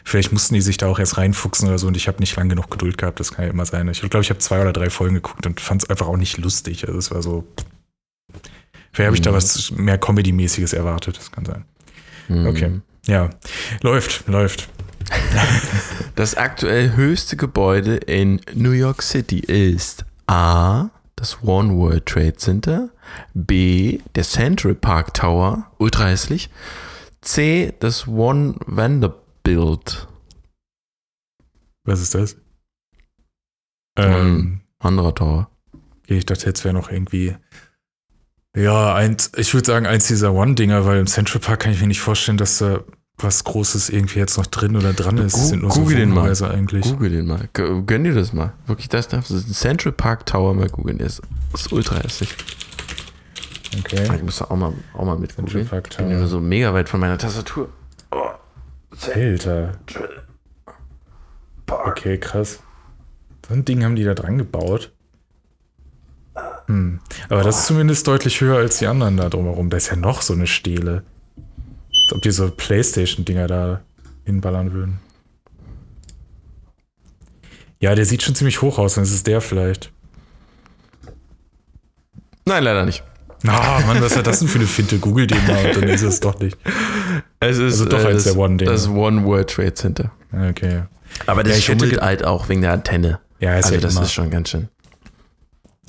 [0.05, 2.49] Vielleicht mussten die sich da auch erst reinfuchsen oder so und ich habe nicht lang
[2.49, 3.89] genug Geduld gehabt, das kann ja immer sein.
[3.89, 6.39] Ich glaube, ich habe zwei oder drei Folgen geguckt und fand es einfach auch nicht
[6.39, 6.87] lustig.
[6.87, 7.45] Also es war so.
[8.93, 9.35] Vielleicht habe ich da Mhm.
[9.35, 11.65] was mehr Comedy-mäßiges erwartet, das kann sein.
[12.29, 12.47] Mhm.
[12.47, 12.81] Okay.
[13.07, 13.31] Ja.
[13.83, 14.69] Läuft, läuft.
[16.17, 20.91] Das aktuell höchste Gebäude in New York City ist A.
[21.21, 22.89] Das One World Trade Center.
[23.35, 23.99] B.
[24.15, 25.71] Der Central Park Tower.
[25.77, 26.49] Ultra hässlich.
[27.21, 27.75] C.
[27.79, 30.09] Das One Vanderbilt.
[31.85, 32.37] Was ist das?
[33.99, 35.51] Ähm, Anderer Tower.
[35.99, 37.37] Okay, ich dachte, jetzt wäre noch irgendwie.
[38.57, 41.87] Ja, eins, ich würde sagen, eins dieser One-Dinger, weil im Central Park kann ich mir
[41.87, 42.83] nicht vorstellen, dass da
[43.23, 45.37] was Großes irgendwie jetzt noch drin oder dran ist.
[45.37, 46.43] Es sind nur google so den mal.
[46.43, 46.85] Eigentlich.
[46.85, 47.49] Google den mal.
[47.53, 48.53] Gönn dir das mal.
[48.67, 49.39] Wirklich, das darfst du.
[49.41, 50.99] Central Park Tower mal googeln.
[50.99, 51.23] Der ist,
[51.71, 52.35] ultra hässlich.
[53.79, 54.17] Okay.
[54.17, 55.83] Ich muss da auch mal, auch mal mit Central googeln.
[55.91, 56.27] Ich bin Tower.
[56.27, 57.69] so mega weit von meiner Tastatur.
[59.15, 59.73] Alter.
[61.67, 62.61] Okay, krass.
[63.47, 64.93] So ein Ding haben die da dran gebaut.
[66.67, 67.01] Hm.
[67.29, 69.71] Aber das ist zumindest deutlich höher als die anderen da drumherum.
[69.71, 71.05] Da ist ja noch so eine Stele.
[72.13, 73.81] Ob die so Playstation-Dinger da
[74.25, 74.99] hinballern würden.
[77.81, 79.91] Ja, der sieht schon ziemlich hoch aus, dann ist es der vielleicht.
[82.45, 83.03] Nein, leider nicht.
[83.47, 84.99] Ah, Mann, was ist das denn für eine Finte?
[84.99, 86.59] Google den mal und dann ist es doch nicht.
[87.39, 88.71] Es ist Also doch äh, als das, der One-Dinger.
[88.71, 90.13] das One World Trade Center.
[90.31, 90.83] Okay.
[91.27, 93.19] Aber das Ja, schummelt halt auch wegen der Antenne.
[93.39, 94.03] Ja, ist also ja das immer.
[94.03, 94.69] ist schon ganz schön.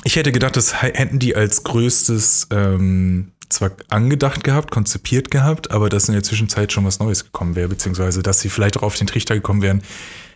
[0.06, 5.72] Ich hätte gedacht, das hä- hätten die als größtes ähm, zwar angedacht gehabt, konzipiert gehabt,
[5.72, 8.84] aber dass in der Zwischenzeit schon was Neues gekommen wäre, beziehungsweise dass sie vielleicht auch
[8.84, 9.82] auf den Trichter gekommen wären,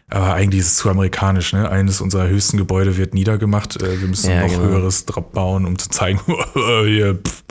[0.10, 1.69] aber eigentlich ist es zu amerikanisch, ne?
[1.69, 3.82] Eines unserer höchsten Gebäude wird niedergemacht.
[3.82, 4.63] Äh, wir müssen ja, noch genau.
[4.63, 6.19] höheres drauf bauen, um zu zeigen,
[6.54, 7.43] hier, pff,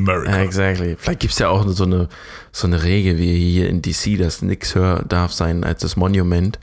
[0.00, 0.40] America.
[0.40, 0.96] Exactly.
[0.98, 2.08] Vielleicht gibt es ja auch so eine,
[2.52, 6.58] so eine Regel wie hier in DC, dass nichts höher darf sein als das Monument.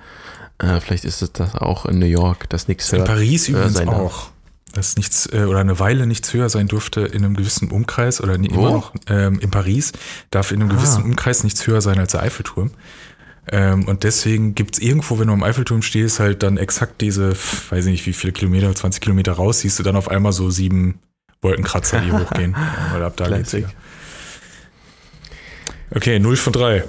[0.57, 3.79] Äh, vielleicht ist es das auch in New York, dass nichts höher In Paris übrigens
[3.87, 4.29] auch.
[4.75, 8.37] Dass nichts äh, oder eine Weile nichts höher sein durfte in einem gewissen Umkreis oder
[8.37, 8.43] Wo?
[8.43, 9.93] immer noch ähm, in Paris
[10.31, 10.75] darf in einem ah.
[10.75, 12.71] gewissen Umkreis nichts höher sein als der Eiffelturm.
[13.51, 17.31] Ähm, und deswegen gibt es irgendwo, wenn du am Eiffelturm stehst, halt dann exakt diese,
[17.31, 20.49] weiß ich nicht, wie viele Kilometer, 20 Kilometer raus, siehst du dann auf einmal so
[20.49, 20.99] sieben
[21.41, 22.55] Wolkenkratzer, die hochgehen.
[22.91, 23.69] Weil ab da geht's ja.
[25.91, 26.83] Okay, 0 von 3.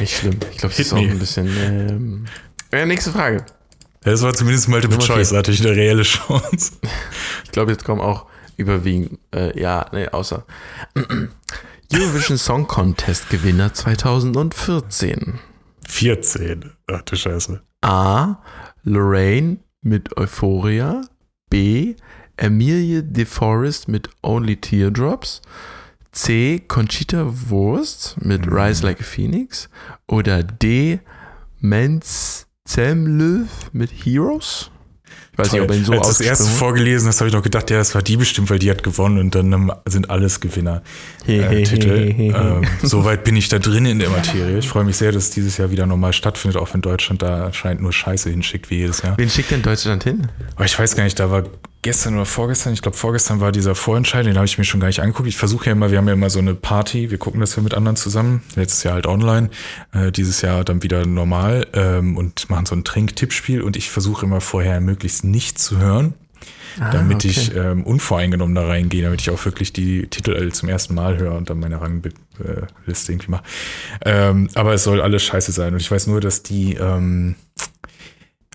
[0.00, 0.38] Nicht schlimm.
[0.50, 1.46] Ich glaube, das ist auch ein bisschen.
[1.46, 2.24] Ähm,
[2.72, 3.44] ja, nächste Frage.
[4.06, 6.74] Das war zumindest Multiple Choice, hatte ich eine reelle Chance.
[7.42, 10.46] Ich glaube, jetzt kommen auch überwiegend, äh, ja, nee, außer
[11.92, 15.40] Eurovision Song Contest Gewinner 2014.
[15.88, 16.70] 14.
[16.86, 17.60] Ach du Scheiße.
[17.80, 18.36] A.
[18.84, 21.02] Lorraine mit Euphoria.
[21.50, 21.96] B.
[22.36, 25.42] Emilie DeForest mit Only Teardrops.
[26.12, 26.62] C.
[26.68, 28.52] Conchita Wurst mit mhm.
[28.52, 29.68] Rise Like a Phoenix.
[30.06, 31.00] Oder D.
[31.58, 34.70] Menz Zemlöw mit Heroes.
[35.32, 35.60] Ich weiß Toll.
[35.60, 37.76] nicht, ob er ihn so Als das erste vorgelesen hast, habe ich noch gedacht, ja,
[37.76, 40.82] das war die bestimmt, weil die hat gewonnen und dann sind alles Gewinner.
[41.26, 42.14] Äh, Titel.
[42.18, 44.58] ähm, Soweit bin ich da drin in der Materie.
[44.58, 47.46] Ich freue mich sehr, dass es dieses Jahr wieder normal stattfindet, auch wenn Deutschland da
[47.46, 49.18] anscheinend nur Scheiße hinschickt wie jedes Jahr.
[49.18, 50.28] Wen schickt denn Deutschland hin?
[50.54, 51.44] Aber ich weiß gar nicht, da war
[51.86, 54.88] gestern oder vorgestern, ich glaube vorgestern war dieser Vorentscheid, den habe ich mir schon gar
[54.88, 55.28] nicht angeguckt.
[55.28, 57.62] Ich versuche ja immer, wir haben ja immer so eine Party, wir gucken das ja
[57.62, 58.42] mit anderen zusammen.
[58.56, 59.50] Letztes Jahr halt online,
[59.92, 64.26] äh, dieses Jahr dann wieder normal ähm, und machen so ein Trinktippspiel und ich versuche
[64.26, 66.14] immer vorher möglichst nicht zu hören.
[66.80, 67.28] Ah, damit okay.
[67.28, 71.36] ich ähm, unvoreingenommen da reingehe, damit ich auch wirklich die Titel zum ersten Mal höre
[71.36, 73.44] und dann meine Rangliste irgendwie mache.
[74.04, 75.72] Ähm, aber es soll alles scheiße sein.
[75.72, 77.36] Und ich weiß nur, dass die, ähm,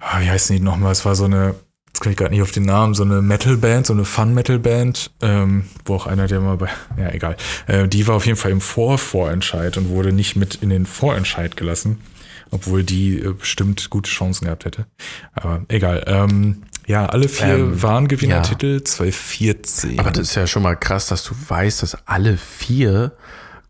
[0.02, 0.92] ah, wie heißen die nochmal?
[0.92, 1.56] Es war so eine
[1.92, 5.66] jetzt komme ich gerade nicht auf den Namen, so eine Metal-Band, so eine Fun-Metal-Band, ähm,
[5.86, 7.36] wo auch einer, der mal bei, ja egal,
[7.68, 11.58] äh, die war auf jeden Fall im Vor-Vorentscheid und wurde nicht mit in den Vorentscheid
[11.58, 12.00] gelassen,
[12.50, 14.86] obwohl die äh, bestimmt gute Chancen gehabt hätte.
[15.34, 16.04] Aber egal.
[16.08, 18.86] Ähm, ja, alle vier ähm, waren Gewinnertitel ja.
[18.86, 20.00] 2014.
[20.00, 23.12] Aber das ist ja schon mal krass, dass du weißt, dass alle vier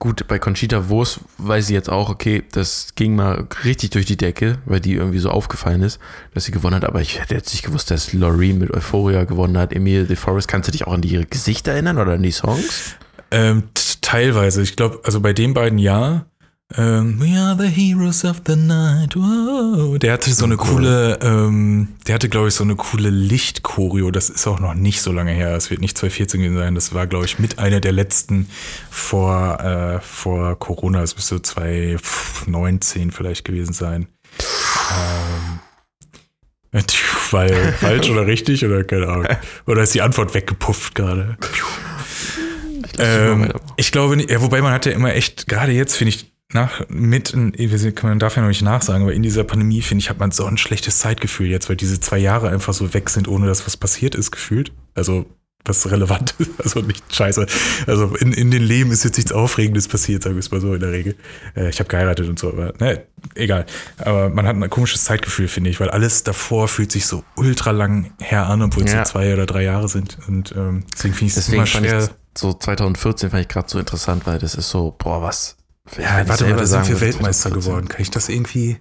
[0.02, 4.18] Gut, bei Conchita Wurst weiß ich jetzt auch, okay, das ging mal richtig durch die
[4.18, 6.00] Decke, weil die irgendwie so aufgefallen ist,
[6.34, 6.86] dass sie gewonnen hat.
[6.86, 9.72] Aber ich hätte jetzt nicht gewusst, dass Loreen mit Euphoria gewonnen hat.
[9.72, 12.96] Emile de Forest, kannst du dich auch an ihre Gesichter erinnern oder an die Songs?
[13.30, 13.66] Ähm,
[14.02, 14.64] teilweise.
[14.64, 16.26] Ich glaube, also bei den beiden ja.
[16.78, 19.16] Ähm, We are the heroes of the night.
[19.16, 19.98] Whoa.
[19.98, 24.12] Der hatte so eine oh, coole, ähm, der hatte, glaube ich, so eine coole Lichtchoreo.
[24.12, 25.56] Das ist auch noch nicht so lange her.
[25.56, 26.76] Es wird nicht 2014 gewesen sein.
[26.76, 28.48] Das war, glaube ich, mit einer der letzten
[28.90, 31.02] vor, äh, vor Corona.
[31.02, 34.08] Es müsste 2019 vielleicht gewesen sein.
[36.74, 36.82] Ähm,
[37.32, 39.28] weil falsch oder richtig oder keine Ahnung.
[39.68, 41.38] Oder ist die Antwort weggepufft gerade?
[42.94, 46.10] Ich, ähm, ich glaube nicht, ja, wobei man hat ja immer echt, gerade jetzt finde
[46.10, 50.10] ich nach, mit, man darf ja noch nicht nachsagen, aber in dieser Pandemie, finde ich,
[50.10, 53.28] hat man so ein schlechtes Zeitgefühl jetzt, weil diese zwei Jahre einfach so weg sind,
[53.28, 54.72] ohne dass was passiert ist, gefühlt.
[54.94, 55.26] Also,
[55.64, 57.46] was relevant ist, also nicht scheiße.
[57.88, 60.74] Also, in, in den Leben ist jetzt nichts Aufregendes passiert, sagen wir es mal so
[60.74, 61.16] in der Regel.
[61.56, 63.66] Äh, ich habe geheiratet und so, aber ne, egal.
[63.98, 67.72] Aber man hat ein komisches Zeitgefühl, finde ich, weil alles davor fühlt sich so ultra
[67.72, 69.06] lang her an, obwohl es ja.
[69.06, 70.18] so zwei oder drei Jahre sind.
[70.28, 72.10] Und ähm, deswegen finde ich es immer schwer.
[72.38, 75.58] so 2014 fand ich gerade so interessant, weil das ist so, boah, was
[75.98, 77.88] ja, warte mal, da sind wir Weltmeister geworden.
[77.88, 78.78] Kann ich das irgendwie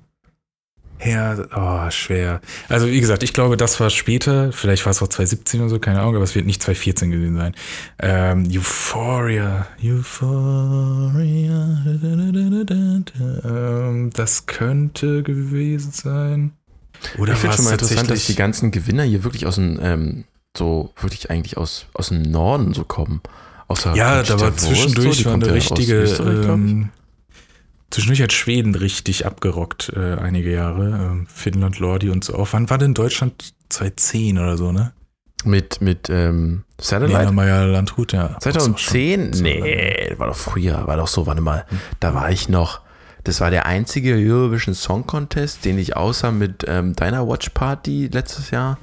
[1.01, 1.49] her?
[1.55, 2.41] Oh, schwer.
[2.69, 4.53] Also, wie gesagt, ich glaube, das war später.
[4.53, 7.37] Vielleicht war es auch 2017 oder so, keine Ahnung, aber es wird nicht 2014 gewesen
[7.37, 7.55] sein.
[7.99, 9.67] Ähm, Euphoria.
[9.83, 11.19] Euphoria.
[13.45, 16.53] Ähm, das könnte gewesen sein.
[17.19, 20.25] Oder ich finde schon mal interessant, dass die ganzen Gewinner hier wirklich aus dem, ähm,
[20.57, 23.23] so wirklich eigentlich aus, aus dem Norden so kommen.
[23.71, 26.03] Außer ja, da war zwischendurch so, war eine richtige.
[26.03, 26.89] Ähm,
[27.93, 31.23] zwischendurch hat Schweden richtig abgerockt, äh, einige Jahre.
[31.23, 32.35] Äh, Finnland, Lordi und so.
[32.35, 34.93] Auch wann war denn Deutschland 2010 oder so, ne?
[35.45, 37.17] Mit, mit ähm, Satellite?
[37.17, 38.37] Lena Meyer Landrut, ja.
[38.41, 39.31] 2010?
[39.41, 41.65] Nee, war doch früher, war doch so, warte mal.
[42.01, 42.81] Da war ich noch.
[43.23, 48.09] Das war der einzige Eurovision Song Contest, den ich außer mit ähm, deiner Watch Party
[48.13, 48.79] letztes Jahr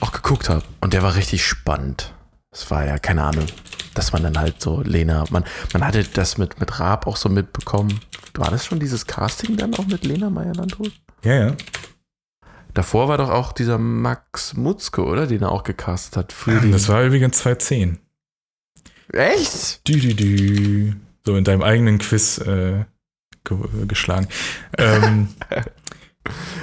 [0.00, 0.64] auch geguckt habe.
[0.82, 2.12] Und der war richtig spannend.
[2.50, 3.46] Das war ja, keine Ahnung,
[3.94, 7.28] dass man dann halt so Lena, man, man hatte das mit, mit Raab auch so
[7.28, 8.00] mitbekommen.
[8.34, 10.92] War das schon dieses Casting dann auch mit Lena Meyer-Landrut?
[11.24, 11.56] Ja, ja.
[12.74, 15.26] Davor war doch auch dieser Max Mutzke, oder?
[15.26, 16.32] Den er auch gecastet hat.
[16.32, 17.98] Für das war übrigens 2010.
[19.12, 19.86] Echt?
[19.86, 20.92] Dü, dü, dü.
[21.24, 22.84] So in deinem eigenen Quiz äh,
[23.44, 24.26] ge geschlagen.
[24.78, 25.28] Ähm,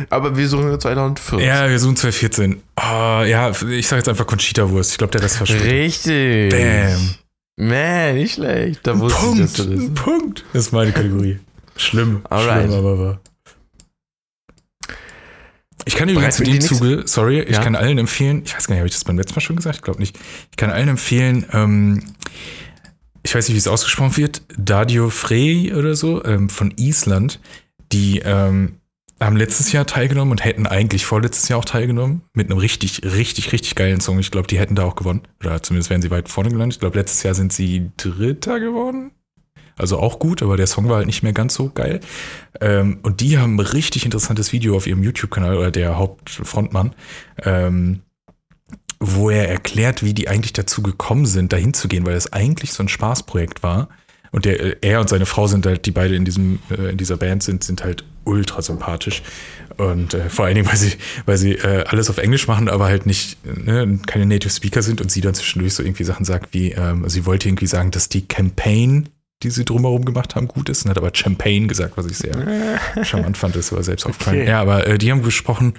[0.10, 1.40] Aber wir suchen 2014.
[1.46, 2.62] ja, wir suchen 2014.
[2.78, 2.82] Oh,
[3.26, 4.92] ja, ich sag jetzt einfach Conchita Wurst.
[4.92, 5.68] Ich glaube, der Rest verschwindet.
[5.70, 6.50] Richtig.
[6.52, 7.16] Bam.
[7.58, 8.80] Man, nicht schlecht.
[8.88, 9.60] Da wusste ich, dass Punkt.
[9.60, 10.46] du das Punkt.
[10.54, 11.40] Das ist meine Kategorie.
[11.76, 12.22] Schlimm.
[12.30, 12.68] Alright.
[12.68, 13.20] Schlimm, aber wahr.
[15.86, 16.62] Ich kann Bereit übrigens für in dem?
[16.62, 17.64] Zuge, sorry, ich Ja?
[17.64, 19.78] kann allen empfehlen, ich weiß gar nicht, habe ich das beim letzten Mal schon gesagt?
[19.78, 20.18] Ich glaube nicht.
[20.52, 22.04] Ich kann allen empfehlen, ähm,
[23.24, 27.40] ich weiß nicht, wie es ausgesprochen wird, Dadio Frey oder so, ähm, von Island,
[27.92, 28.79] die ähm,
[29.20, 33.52] haben letztes Jahr teilgenommen und hätten eigentlich vorletztes Jahr auch teilgenommen mit einem richtig, richtig,
[33.52, 34.20] richtig geilen Song.
[34.20, 35.22] Ich glaube, die hätten da auch gewonnen.
[35.44, 36.76] Oder zumindest wären sie weit vorne gelandet.
[36.76, 39.12] Ich glaube, letztes Jahr sind sie Dritter geworden.
[39.78, 42.02] Also auch gut, aber der Song war halt nicht mehr ganz so geil.
[42.60, 46.94] Ähm, und die haben ein richtig interessantes Video auf ihrem YouTube-Kanal oder der Hauptfrontmann,
[47.44, 48.02] ähm,
[49.00, 52.74] wo er erklärt, wie die eigentlich dazu gekommen sind, dahin zu gehen, weil es eigentlich
[52.74, 53.88] so ein Spaßprojekt war.
[54.32, 56.98] Und der, äh, er und seine Frau sind halt, die beide in diesem, äh, in
[56.98, 59.24] dieser Band sind, sind halt ultra sympathisch.
[59.78, 60.94] Und äh, vor allen Dingen, weil sie,
[61.26, 65.02] weil sie äh, alles auf Englisch machen, aber halt nicht, ne, keine Native Speaker sind
[65.02, 68.10] und sie dann zwischendurch so irgendwie Sachen sagt wie, ähm, sie wollte irgendwie sagen, dass
[68.10, 69.10] die Campaign,
[69.42, 72.80] die sie drumherum gemacht haben, gut ist und hat aber Champagne gesagt, was ich sehr
[73.04, 74.42] charmant fand, das war selbst aufgefallen.
[74.42, 74.50] Okay.
[74.50, 75.76] Ja, aber äh, die haben gesprochen,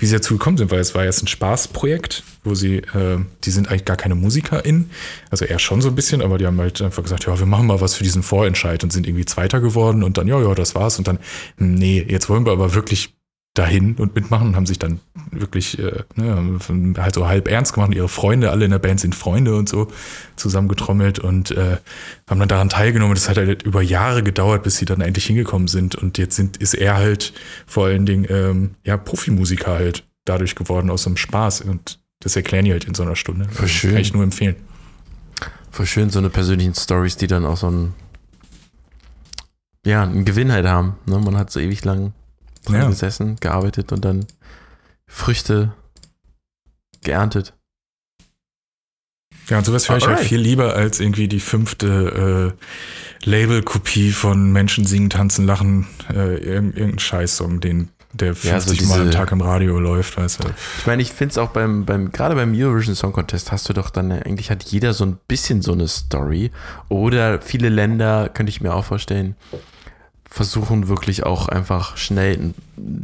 [0.00, 3.50] wie sie dazu gekommen sind, weil es war jetzt ein Spaßprojekt, wo sie, äh, die
[3.50, 4.90] sind eigentlich gar keine MusikerInnen,
[5.30, 7.68] also eher schon so ein bisschen, aber die haben halt einfach gesagt, ja, wir machen
[7.68, 10.74] mal was für diesen Vorentscheid und sind irgendwie Zweiter geworden und dann, ja, ja, das
[10.74, 11.20] war's und dann,
[11.58, 13.14] hm, nee, jetzt wollen wir aber wirklich
[13.54, 14.98] dahin und mitmachen und haben sich dann
[15.30, 16.58] wirklich äh, ne,
[16.98, 17.90] halt so halb ernst gemacht.
[17.90, 19.88] Und ihre Freunde, alle in der Band sind Freunde und so
[20.34, 21.78] zusammengetrommelt und äh,
[22.28, 23.14] haben dann daran teilgenommen.
[23.14, 25.94] Das hat halt über Jahre gedauert, bis sie dann endlich hingekommen sind.
[25.94, 27.32] Und jetzt sind, ist er halt
[27.64, 31.60] vor allen Dingen ähm, ja Profimusiker halt dadurch geworden aus einem Spaß.
[31.60, 33.48] Und das erklären die halt in so einer Stunde.
[33.50, 33.92] Voll schön.
[33.92, 34.56] Kann ich nur empfehlen.
[35.70, 37.94] Voll schön, so eine persönlichen Stories, die dann auch so ein,
[39.86, 40.96] ja, einen Gewinn halt haben.
[41.06, 41.18] Ne?
[41.18, 42.12] Man hat so ewig lang
[42.64, 42.88] dran Ja.
[42.88, 44.26] gesessen, gearbeitet und dann
[45.06, 45.72] Früchte
[47.02, 47.54] geerntet.
[49.50, 54.52] Ja, und sowas höre ich halt viel lieber als irgendwie die fünfte äh, Label-Kopie von
[54.52, 59.06] Menschen singen, tanzen, lachen, äh, irg irgendein Scheißsong, den der Ja, so 50 Mal am
[59.06, 60.48] diese- Tag im Radio läuft, weißt du.
[60.78, 63.72] Ich meine, ich finde es auch beim, beim, gerade beim Eurovision Song Contest hast du
[63.74, 66.50] doch dann, äh, eigentlich hat jeder so ein bisschen so eine Story.
[66.88, 69.34] Oder viele Länder, könnte ich mir auch vorstellen,
[70.34, 72.54] versuchen wirklich auch einfach schnell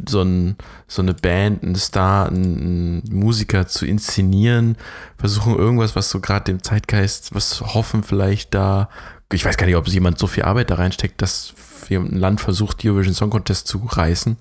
[0.05, 0.57] so, ein,
[0.89, 4.75] so eine Band, einen Star, einen, Musiker zu inszenieren,
[5.17, 8.89] versuchen irgendwas, was so gerade dem Zeitgeist, was hoffen vielleicht da,
[9.31, 11.53] ich weiß gar nicht, ob jemand so viel Arbeit da reinsteckt, dass
[11.89, 14.35] ein Land versucht, die Eurovision Song Contest zu reißen,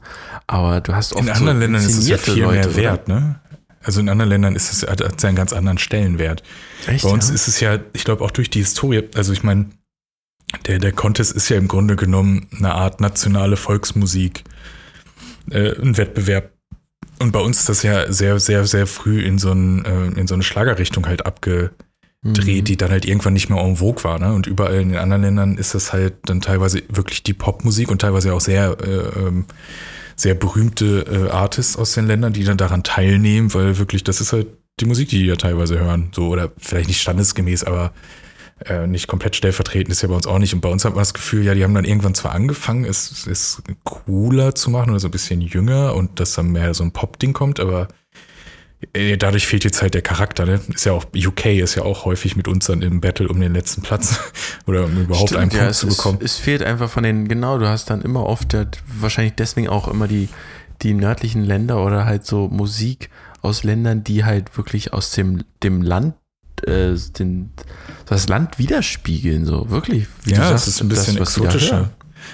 [0.49, 2.77] aber du hast oft In anderen so Ländern ist es ja viel Leute, mehr oder?
[2.77, 3.41] wert, ne?
[3.85, 6.43] Also in anderen Ländern ist es hat es einen ganz anderen Stellenwert.
[6.89, 7.35] Echt, Bei uns ja?
[7.35, 9.67] ist es ja, ich glaube auch durch die Historie, also ich meine,
[10.67, 14.45] der, der Contest ist ja im Grunde genommen eine Art nationale Volksmusik,
[15.51, 16.53] äh, ein Wettbewerb.
[17.19, 20.27] Und bei uns ist das ja sehr, sehr, sehr früh in so, ein, äh, in
[20.27, 21.73] so eine Schlagerrichtung halt abgedreht,
[22.23, 22.65] Mhm.
[22.65, 24.19] die dann halt irgendwann nicht mehr en vogue war.
[24.19, 24.33] Ne?
[24.33, 28.01] Und überall in den anderen Ländern ist das halt dann teilweise wirklich die Popmusik und
[28.01, 29.45] teilweise auch sehr, äh, ähm,
[30.17, 34.33] sehr berühmte äh, Artists aus den Ländern, die dann daran teilnehmen, weil wirklich, das ist
[34.33, 34.49] halt
[34.81, 36.11] die Musik, die die ja teilweise hören.
[36.15, 37.93] So, oder vielleicht nicht standesgemäß, aber
[38.67, 40.55] äh, nicht komplett stellvertretend ist ja bei uns auch nicht.
[40.55, 43.27] Und bei uns hat man das Gefühl, ja, die haben dann irgendwann zwar angefangen, es,
[43.27, 46.93] es cooler zu machen oder so ein bisschen jünger und dass dann mehr so ein
[46.93, 47.89] Pop-Ding kommt, aber
[48.95, 50.47] äh, dadurch fehlt jetzt halt der Charakter.
[50.47, 50.61] Ne?
[50.69, 53.53] Ist ja auch, UK ist ja auch häufig mit uns dann im Battle um den
[53.53, 54.19] letzten Platz
[54.67, 56.19] oder um überhaupt Stimmt, einen ja, Punkt es, zu bekommen.
[56.21, 59.69] Es, es fehlt einfach von den, genau, du hast dann immer oft, der, wahrscheinlich deswegen
[59.69, 60.29] auch immer die,
[60.83, 63.11] die nördlichen Länder oder halt so Musik
[63.43, 66.15] aus Ländern, die halt wirklich aus dem, dem Land,
[66.67, 67.51] äh, den,
[68.07, 70.07] das Land widerspiegeln, so, wirklich.
[70.25, 71.91] Wie ja, du es ist ein bisschen das, exotischer.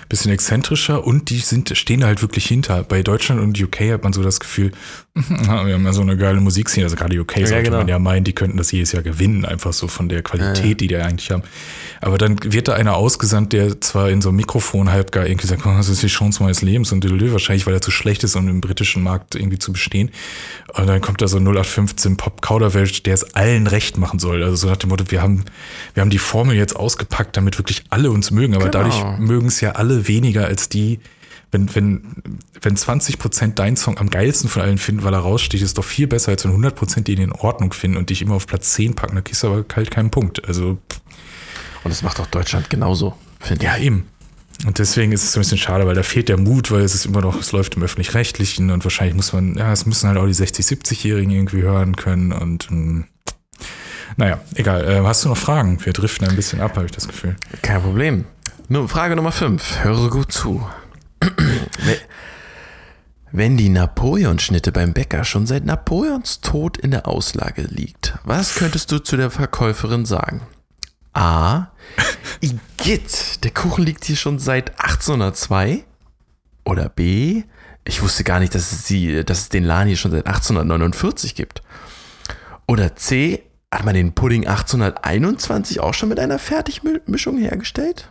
[0.09, 2.83] Bisschen exzentrischer und die sind, stehen halt wirklich hinter.
[2.83, 4.73] Bei Deutschland und UK hat man so das Gefühl,
[5.15, 6.85] wir haben ja so eine geile Musikszene.
[6.85, 7.79] Also gerade UK sollte genau.
[7.79, 10.69] man ja meinen, die könnten das jedes Jahr gewinnen, einfach so von der Qualität, Ja,
[10.69, 10.75] ja.
[10.75, 11.43] die die eigentlich haben.
[12.01, 15.47] Aber dann wird da einer ausgesandt, der zwar in so einem Mikrofon halb gar irgendwie
[15.47, 18.25] sagt, oh, das ist die Chance meines Lebens und Dilö, wahrscheinlich, weil er zu schlecht
[18.25, 20.11] ist, um im britischen Markt irgendwie zu bestehen.
[20.75, 24.43] Und dann kommt da so ein 0815 Pop-Kauderwelsch, der es allen recht machen soll.
[24.43, 25.45] Also so nach dem Motto, wir haben,
[25.95, 28.85] wir haben die Formel jetzt ausgepackt, damit wirklich alle uns mögen, aber Genau.
[28.85, 31.01] dadurch mögen es ja alle weniger als die,
[31.53, 32.03] wenn, wenn,
[32.61, 36.07] wenn 20% deinen Song am geilsten von allen finden, weil er raussteht, ist doch viel
[36.09, 38.95] besser, als wenn 100% die ihn in Ordnung finden und dich immer auf Platz 10
[38.95, 39.14] packen.
[39.14, 40.47] Da kriegst du aber halt keinen Punkt.
[40.49, 40.79] Also,
[41.87, 43.84] Und das macht auch Deutschland genauso, finde ja, ich.
[43.84, 44.09] eben.
[44.66, 46.97] Und deswegen ist es so ein bisschen schade, weil da fehlt der Mut, weil es
[46.97, 50.18] ist immer noch, es läuft im Öffentlich-Rechtlichen und wahrscheinlich muss man, ja, es müssen halt
[50.18, 53.05] auch die 60-, 70-Jährigen irgendwie hören können und, ähm,
[54.16, 54.84] Naja, egal.
[54.84, 55.78] Äh, hast du noch Fragen?
[55.84, 57.37] Wir driften ein bisschen ab, habe ich das Gefühl.
[57.62, 58.24] Kein Problem.
[58.68, 59.84] Nur Frage Nummer 5.
[59.84, 60.66] Höre gut zu.
[63.30, 68.91] Wenn die Napoleon-Schnitte beim Bäcker schon seit Napoleons Tod in der Auslage liegt, was könntest
[68.91, 70.41] du zu der Verkäuferin sagen?
[71.17, 71.73] A.
[72.41, 75.85] Igitt, der Kuchen liegt hier schon seit 1802.
[76.64, 77.45] Oder B.
[77.85, 81.35] Ich wusste gar nicht, dass es, sie, dass es den Laden hier schon seit 1849
[81.35, 81.62] gibt.
[82.67, 83.43] Oder C.
[83.73, 88.11] Hat man den Pudding 1821 auch schon mit einer Fertigmischung hergestellt?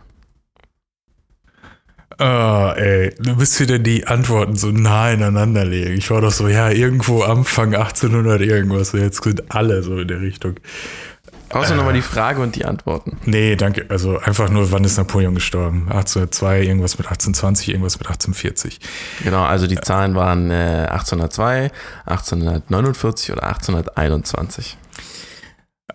[2.18, 5.96] Oh, ey, du bist wieder die Antworten so nah ineinander legen.
[5.98, 8.92] Ich war doch so, ja, irgendwo Anfang 1800 irgendwas.
[8.92, 10.54] Jetzt sind alle so in der Richtung.
[11.50, 13.18] Außer äh, nochmal die Frage und die Antworten.
[13.24, 13.86] Nee, danke.
[13.88, 15.86] Also einfach nur, wann ist Napoleon gestorben?
[15.88, 18.80] 1802, irgendwas mit 1820, irgendwas mit 1840.
[19.24, 21.70] Genau, also die Zahlen waren äh, 1802,
[22.06, 24.76] 1849 oder 1821.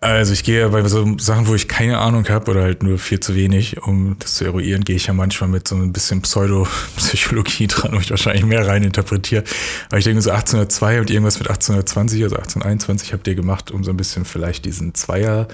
[0.03, 3.19] Also ich gehe bei so Sachen, wo ich keine Ahnung habe oder halt nur viel
[3.19, 7.67] zu wenig, um das zu eruieren, gehe ich ja manchmal mit so ein bisschen Pseudopsychologie
[7.67, 9.43] dran, wo ich wahrscheinlich mehr rein interpretiere.
[9.89, 13.83] Aber ich denke so 1802 und irgendwas mit 1820, also 1821 habt ihr gemacht, um
[13.83, 15.47] so ein bisschen vielleicht diesen Zweier,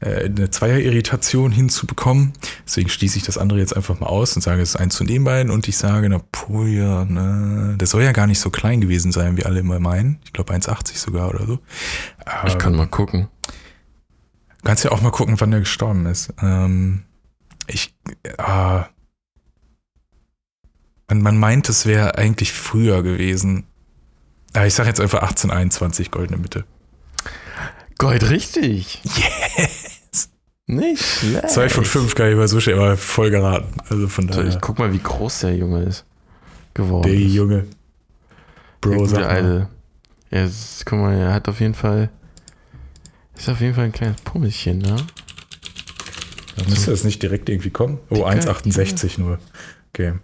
[0.00, 2.34] äh, eine Zweier-Irritation hinzubekommen.
[2.66, 5.06] Deswegen schließe ich das andere jetzt einfach mal aus und sage, es ist eins von
[5.06, 9.12] den beiden und ich sage, Napoleon, ne, der soll ja gar nicht so klein gewesen
[9.12, 10.18] sein, wie alle immer meinen.
[10.26, 11.58] Ich glaube 1,80 sogar oder so.
[12.46, 13.28] Ich kann mal gucken.
[14.64, 16.32] Kannst ja auch mal gucken, wann der gestorben ist.
[16.42, 17.04] Ähm,
[17.66, 18.82] ich, äh,
[21.08, 23.66] man, man meint, es wäre eigentlich früher gewesen.
[24.54, 26.64] Aber ich sage jetzt einfach 1821 goldene Mitte.
[27.98, 29.00] Gold richtig.
[29.04, 30.30] Yes.
[30.66, 31.50] Nicht schlecht.
[31.50, 33.76] Zwei von fünf kann ich so schnell, aber voll geraten.
[33.90, 34.46] Also von daher.
[34.46, 36.06] Ich guck mal, wie groß der Junge ist.
[36.72, 37.02] Geworden.
[37.02, 37.66] Der Junge.
[38.80, 39.68] Bro, der alte.
[40.30, 40.48] Ja,
[40.84, 42.10] guck mal, er hat auf jeden Fall
[43.36, 44.96] ist auf jeden Fall ein kleines Pummelchen, ne?
[46.56, 47.98] Da müsste das nicht direkt irgendwie kommen.
[48.10, 49.38] Oh, 1,68 nur.
[49.90, 50.14] Okay.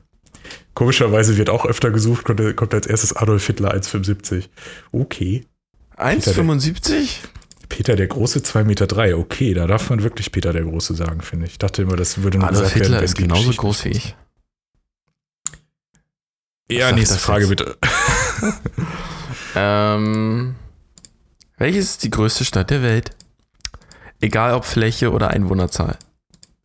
[0.74, 4.44] Komischerweise wird auch öfter gesucht, kommt, kommt als erstes Adolf Hitler 1,75.
[4.92, 5.44] Okay.
[5.96, 7.18] 1,75?
[7.68, 8.86] Peter der Große 2,3 Meter.
[8.86, 9.14] Drei.
[9.14, 11.52] Okay, da darf man wirklich Peter der Große sagen, finde ich.
[11.52, 14.16] Ich dachte immer, das würde nur Adolf Hitler werden, ist genauso groß wie ich.
[16.70, 17.50] Ja, nächste Frage jetzt?
[17.50, 17.76] bitte.
[19.56, 20.54] ähm,
[21.60, 23.10] welches ist die größte Stadt der Welt?
[24.18, 25.98] Egal ob Fläche oder Einwohnerzahl.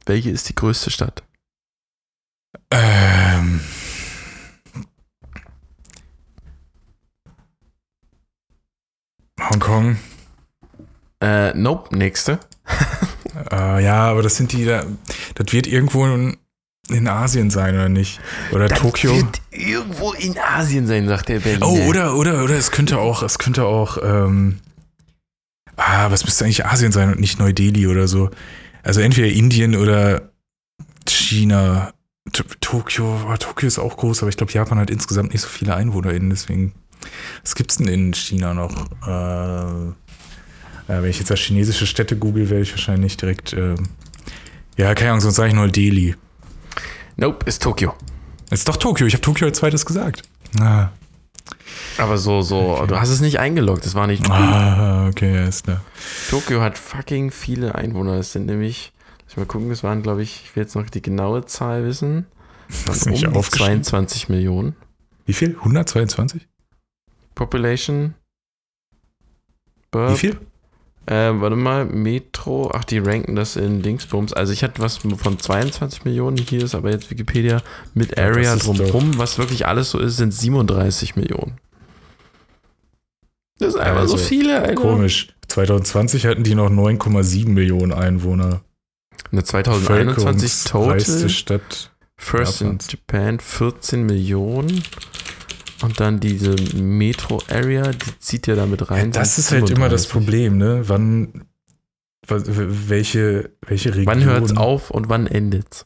[0.06, 1.22] Welche ist die größte Stadt?
[2.72, 3.60] Ähm.
[9.38, 9.98] Hongkong.
[11.20, 12.40] Äh, nope, nächste.
[13.52, 14.86] äh, ja, aber das sind die da.
[15.36, 16.38] Das wird irgendwo in,
[16.90, 18.22] in Asien sein, oder nicht?
[18.54, 19.14] Oder das Tokio.
[19.14, 21.68] Wird irgendwo in Asien sein, sagt der Berliner.
[21.68, 24.62] Oh, oder, oder, oder es könnte auch, es könnte auch, ähm,
[25.78, 28.30] ah, was müsste eigentlich Asien sein und nicht Neu-Delhi oder so.
[28.84, 30.30] Also entweder Indien oder
[31.08, 31.94] China.
[32.32, 35.48] T Tokio, oh, Tokio ist auch groß, aber ich glaube, Japan hat insgesamt nicht so
[35.48, 36.74] viele EinwohnerInnen, deswegen.
[37.44, 38.88] Was gibt's denn in China noch?
[39.06, 39.94] Äh,
[40.88, 43.54] wenn ich jetzt das chinesische Städte google, werde ich wahrscheinlich direkt.
[43.54, 43.76] Äh,
[44.78, 46.16] ja, keine Ahnung, sonst sage ich nur Delhi.
[47.16, 47.94] Nope, ist Tokio.
[48.50, 50.24] Ist doch Tokio, ich habe Tokio als zweites gesagt.
[50.60, 50.90] Ah.
[51.98, 52.88] Aber so, so, okay.
[52.88, 54.30] du hast es nicht eingeloggt, das war nicht.
[54.30, 55.82] Ah, okay, ist klar.
[56.30, 58.14] Tokio hat fucking viele Einwohner.
[58.14, 60.90] Es sind nämlich, lass ich mal gucken, es waren, glaube ich, ich will jetzt noch
[60.90, 62.26] die genaue Zahl wissen.
[62.86, 64.76] Das ist um 22 Millionen.
[65.26, 65.56] Wie viel?
[65.58, 66.48] 122?
[67.34, 68.16] Population.
[69.92, 70.14] Burp.
[70.14, 70.40] Wie viel?
[71.08, 74.34] Äh, warte mal, Metro, ach, die ranken das in Dingsbums.
[74.34, 77.62] Also ich hatte was von 22 Millionen, hier ist aber jetzt Wikipedia
[77.94, 81.60] mit Area ja, drumherum, was wirklich alles so ist, sind 37 Millionen.
[83.60, 84.76] Das ist einfach also, so viele, Alter.
[84.76, 85.30] Komisch.
[85.48, 88.62] 2020 hatten die noch 9,7 Millionen Einwohner.
[89.32, 91.30] Eine 2021 Total.
[91.30, 92.88] Stadt First Japans.
[92.88, 94.84] in Japan 14 Millionen.
[95.82, 99.08] Und dann diese Metro Area, die zieht ja damit rein.
[99.08, 99.70] Ja, das ist 37.
[99.70, 100.84] halt immer das Problem, ne?
[100.88, 101.46] Wann,
[102.28, 104.06] welche, welche Region.
[104.08, 105.86] Wann hört es auf und wann endet es?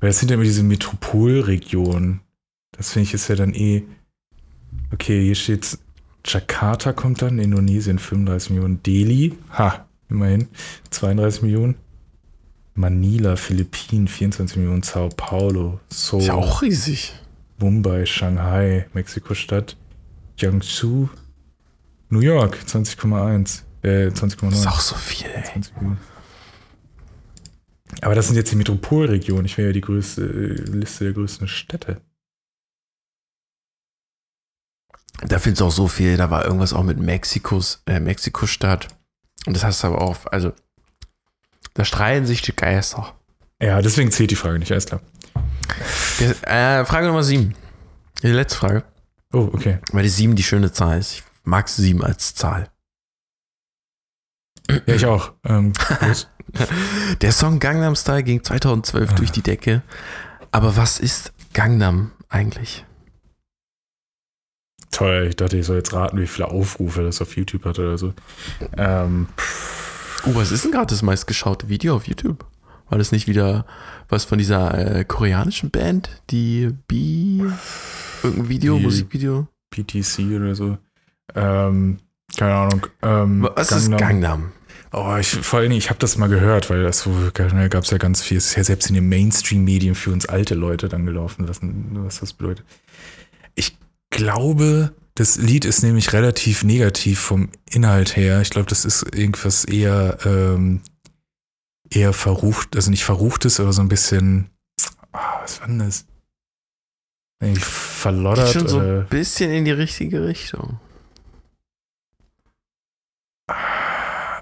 [0.00, 2.20] Weil das sind ja immer diese Metropolregionen.
[2.72, 3.84] Das finde ich ist ja dann eh.
[4.92, 5.78] Okay, hier steht
[6.24, 10.48] Jakarta kommt dann, Indonesien 35 Millionen, Delhi, ha, immerhin
[10.90, 11.76] 32 Millionen.
[12.74, 16.20] Manila, Philippinen 24 Millionen, Sao Paulo, Seoul.
[16.20, 17.14] Ist ja auch riesig.
[17.58, 19.76] Mumbai, Shanghai, Mexiko-Stadt,
[20.36, 21.08] Jiangsu,
[22.08, 24.52] New York 20,1, äh 20,9.
[24.52, 25.62] Ist auch so viel, ey.
[28.00, 29.44] Aber das sind jetzt die Metropolregionen.
[29.44, 32.00] Ich wäre ja die größte äh, Liste der größten Städte.
[35.26, 36.16] Da findest du auch so viel.
[36.16, 38.88] Da war irgendwas auch mit Mexikos, äh, Mexiko-Stadt.
[39.46, 40.52] Und das hast du aber auch, also
[41.74, 43.14] da streiten sich die Geister.
[43.60, 45.00] Ja, deswegen zählt die Frage nicht, alles klar.
[46.20, 47.54] Äh, Frage Nummer sieben.
[48.22, 48.84] Die letzte Frage.
[49.32, 49.78] Oh, okay.
[49.92, 51.12] Weil die sieben die schöne Zahl ist.
[51.14, 52.68] Ich mag sieben als Zahl.
[54.86, 55.32] Ja, ich auch.
[55.44, 55.72] Ähm,
[57.20, 59.14] Der Song Gangnam Style ging 2012 Ah.
[59.14, 59.82] durch die Decke.
[60.52, 62.84] Aber was ist Gangnam eigentlich?
[64.94, 67.98] Toll, ich dachte, ich soll jetzt raten, wie viele Aufrufe das auf YouTube hat oder
[67.98, 68.12] so.
[68.76, 69.28] Ähm,
[70.26, 72.46] Oh, was ist denn gerade das meistgeschaute Video auf YouTube?
[72.88, 73.66] War das nicht wieder
[74.08, 77.42] was von dieser äh, koreanischen Band, die B
[78.22, 79.48] irgendein Video, Die- Musikvideo?
[79.70, 80.78] PTC oder so.
[81.34, 81.98] Ähm,
[82.38, 82.86] keine Ahnung.
[83.02, 84.52] Ähm, Was ist Gangnam?
[84.92, 87.82] Oh, ich, vor allen Dingen, ich habe das mal gehört, weil das so, da gab
[87.82, 90.88] es ja ganz viel, es ist ja selbst in den Mainstream-Medien für uns alte Leute
[90.88, 92.64] dann gelaufen, was, was das bedeutet.
[94.14, 98.40] Ich glaube, das Lied ist nämlich relativ negativ vom Inhalt her.
[98.42, 100.82] Ich glaube, das ist irgendwas eher, ähm,
[101.90, 104.50] eher verrucht, also nicht verruchtes, aber so ein bisschen,
[105.10, 106.06] ah, was war denn das?
[107.40, 108.52] Irgendwie Geht verloddert.
[108.52, 110.78] schon so ein bisschen in die richtige Richtung.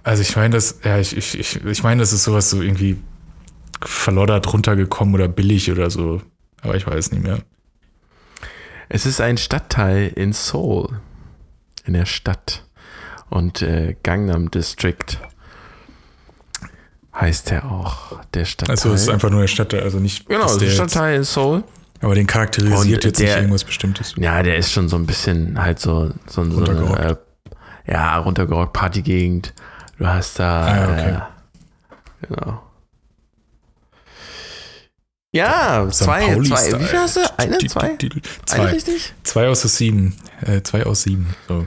[0.02, 3.00] Also ich meine, das, ja, ich, ich, ich, ich meine, das ist sowas so irgendwie
[3.80, 6.20] verloddert runtergekommen oder billig oder so.
[6.60, 7.42] Aber ich weiß nicht mehr.
[8.94, 11.00] Es ist ein Stadtteil in Seoul,
[11.84, 12.64] in der Stadt.
[13.30, 15.18] Und äh, Gangnam District
[17.14, 18.74] heißt er auch, der Stadtteil.
[18.74, 20.28] Also es ist einfach nur der Stadtteil, also nicht.
[20.28, 21.64] genau, es der Stadtteil in Seoul.
[22.02, 24.14] aber den charakterisiert Und jetzt nicht der- irgendwas Bestimmtes.
[24.18, 27.16] Ja, der ist schon so ein bisschen halt so, so, so eine,
[27.86, 29.54] äh, ja, runtergerockt Partygegend.
[29.98, 31.10] Du hast da, Ah, ja, okay.
[32.22, 32.62] äh, genau.
[35.32, 36.04] Ja, St.
[36.04, 36.80] zwei, Pauli zwei, Style.
[36.80, 37.20] wie viel hast du?
[37.38, 37.80] Eine, zwei?
[37.80, 37.98] Eine
[38.44, 38.64] Zwei.
[38.66, 39.14] richtig?
[39.24, 40.14] Zwei aus sieben.
[40.42, 41.34] Äh, zwei aus sieben.
[41.48, 41.66] So.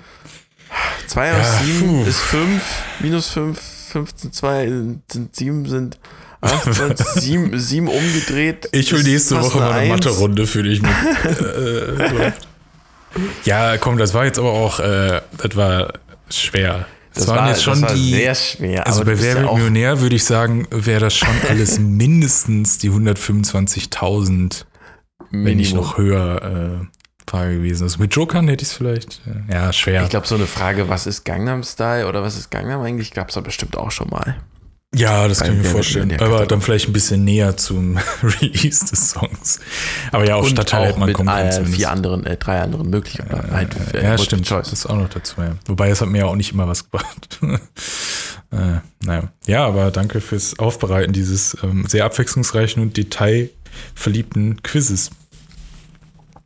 [1.08, 2.04] Zwei Ja, aus sieben puh.
[2.10, 2.62] ist fünf,
[3.00, 3.60] minus fünf,
[3.92, 5.98] 15, zwei sind sieben, sind
[6.42, 8.70] acht, sind sieben, sieben umgedreht.
[8.72, 9.90] Ich will nächste Woche mal eine.
[9.90, 10.92] Mathe-Runde für dich mit.
[11.26, 13.22] äh, so.
[13.46, 15.94] Ja, komm, das war jetzt aber auch, äh, das war
[16.30, 16.86] schwer.
[17.16, 18.12] Das, Das waren war, jetzt schon die.
[18.12, 18.86] sehr schwer.
[18.86, 24.66] Also bei Wer wird Millionär würde ich sagen, wäre das schon alles mindestens die 125.000,
[25.32, 25.78] wenn nicht Minimum.
[25.78, 26.86] noch höher äh,
[27.30, 27.84] Frage gewesen.
[27.84, 29.22] Also mit Jokern hätte ich es vielleicht.
[29.50, 30.04] Äh, ja, schwer.
[30.04, 33.30] Ich glaube, so eine Frage, was ist Gangnam Style oder was ist Gangnam eigentlich, gab
[33.30, 34.36] es da bestimmt auch schon mal.
[34.96, 36.20] Ja, das kann ich mir vorstellen.
[36.20, 39.60] Aber dann vielleicht ein bisschen näher zum Release des Songs.
[40.12, 41.78] Aber ja, auch Stadtteil hätte man mit kommen können äh, zumindest.
[41.78, 43.52] vier anderen, äh, drei anderen Möglichkeiten.
[43.52, 44.48] halt, für ja, stimmt.
[44.48, 44.70] Choice.
[44.70, 45.56] Das ist auch noch dazu, ja.
[45.68, 47.40] Wobei, es hat mir ja auch nicht immer was gebracht.
[48.52, 49.30] äh, naja.
[49.46, 55.12] Ja, aber danke fürs Aufbereiten dieses ähm, sehr abwechslungsreichen und detailverliebten Quizzes.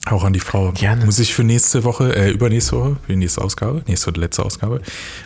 [0.06, 0.72] Auch an die Frau.
[0.72, 1.06] Gerne.
[1.06, 4.44] Muss ich für nächste Woche, äh, übernächste Woche, für die nächste Ausgabe, nächste oder letzte
[4.44, 4.82] Ausgabe,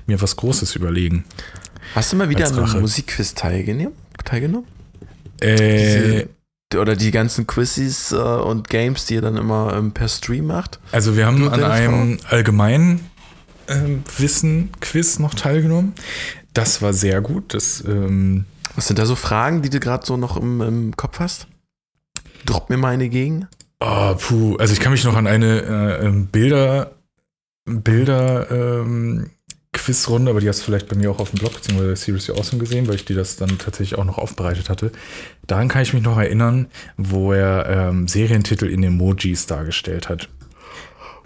[0.08, 1.26] mir was Großes überlegen.
[1.96, 2.82] Hast du mal wieder an einem.
[2.82, 3.94] Musikquiz teilgenommen?
[4.26, 4.68] teilgenommen?
[5.42, 5.56] Äh,
[6.72, 10.48] Diese, oder die ganzen Quizzes äh, und Games, die ihr dann immer ähm, per Stream
[10.48, 10.80] macht?
[10.92, 13.02] Also wir haben an einem allgemeinen
[13.68, 15.94] ähm, Wissen-Quiz noch teilgenommen.
[16.54, 17.54] Das war sehr gut.
[17.54, 21.20] Das, ähm, Was sind da so Fragen, die du gerade so noch im, im Kopf
[21.20, 21.48] hast?
[22.46, 23.48] Drop mir mal eine gegen.
[23.80, 24.56] oh, puh.
[24.58, 26.92] Also ich kann mich noch an eine äh, ähm, Bilder,
[27.66, 29.30] Bilder ähm,
[29.84, 32.60] Quizrunde, aber die hast du vielleicht bei mir auch auf dem Blog beziehungsweise Seriously Awesome
[32.60, 34.92] gesehen, weil ich die das dann tatsächlich auch noch aufbereitet hatte.
[35.48, 36.68] Daran kann ich mich noch erinnern,
[36.98, 40.30] wo er ähm, Serientitel in Emojis dargestellt hat.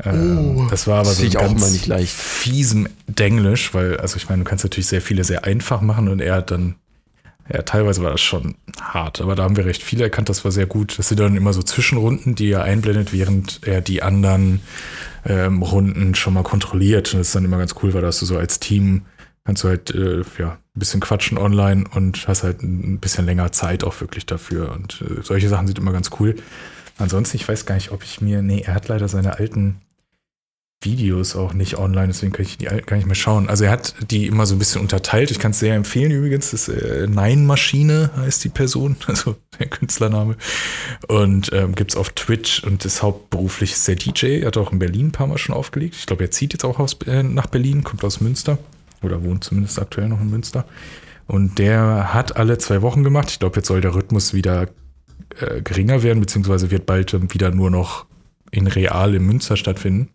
[0.03, 2.13] Ähm, Oh, das war aber das so auch ganz nicht leicht.
[2.13, 6.19] fiesem Denglisch, weil, also ich meine, du kannst natürlich sehr viele sehr einfach machen und
[6.19, 6.75] er hat dann,
[7.51, 10.51] ja, teilweise war das schon hart, aber da haben wir recht viel erkannt, das war
[10.51, 10.99] sehr gut.
[10.99, 14.61] Das sind dann immer so Zwischenrunden, die er einblendet, während er die anderen
[15.27, 17.13] ähm, Runden schon mal kontrolliert.
[17.13, 19.03] Und das ist dann immer ganz cool, weil da hast du so als Team,
[19.45, 23.51] kannst du halt, äh, ja, ein bisschen quatschen online und hast halt ein bisschen länger
[23.51, 24.71] Zeit auch wirklich dafür.
[24.71, 26.35] Und äh, solche Sachen sind immer ganz cool.
[26.97, 29.81] Ansonsten, ich weiß gar nicht, ob ich mir, nee, er hat leider seine alten
[30.81, 33.49] Videos auch nicht online, deswegen kann ich die gar nicht mehr schauen.
[33.49, 35.31] Also er hat die immer so ein bisschen unterteilt.
[35.31, 36.51] Ich kann es sehr empfehlen übrigens.
[36.51, 40.35] Das äh, Nein-Maschine heißt die Person, also der Künstlername.
[41.07, 44.41] Und ähm, gibt es auf Twitch und ist hauptberuflich ist der DJ.
[44.41, 45.95] Er hat auch in Berlin ein paar Mal schon aufgelegt.
[45.95, 48.59] Ich glaube, er zieht jetzt auch aus, äh, nach Berlin, kommt aus Münster
[49.01, 50.65] oder wohnt zumindest aktuell noch in Münster.
[51.25, 53.31] Und der hat alle zwei Wochen gemacht.
[53.31, 54.69] Ich glaube, jetzt soll der Rhythmus wieder
[55.39, 58.05] äh, geringer werden, beziehungsweise wird bald ähm, wieder nur noch
[58.51, 60.09] in real in Münster stattfinden.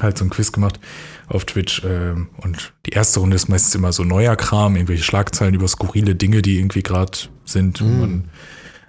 [0.00, 0.80] Halt so ein Quiz gemacht
[1.28, 1.82] auf Twitch.
[1.84, 6.14] Ähm, und die erste Runde ist meistens immer so neuer Kram, irgendwelche Schlagzeilen über skurrile
[6.14, 7.80] Dinge, die irgendwie gerade sind.
[7.80, 8.00] Mhm.
[8.00, 8.24] Man,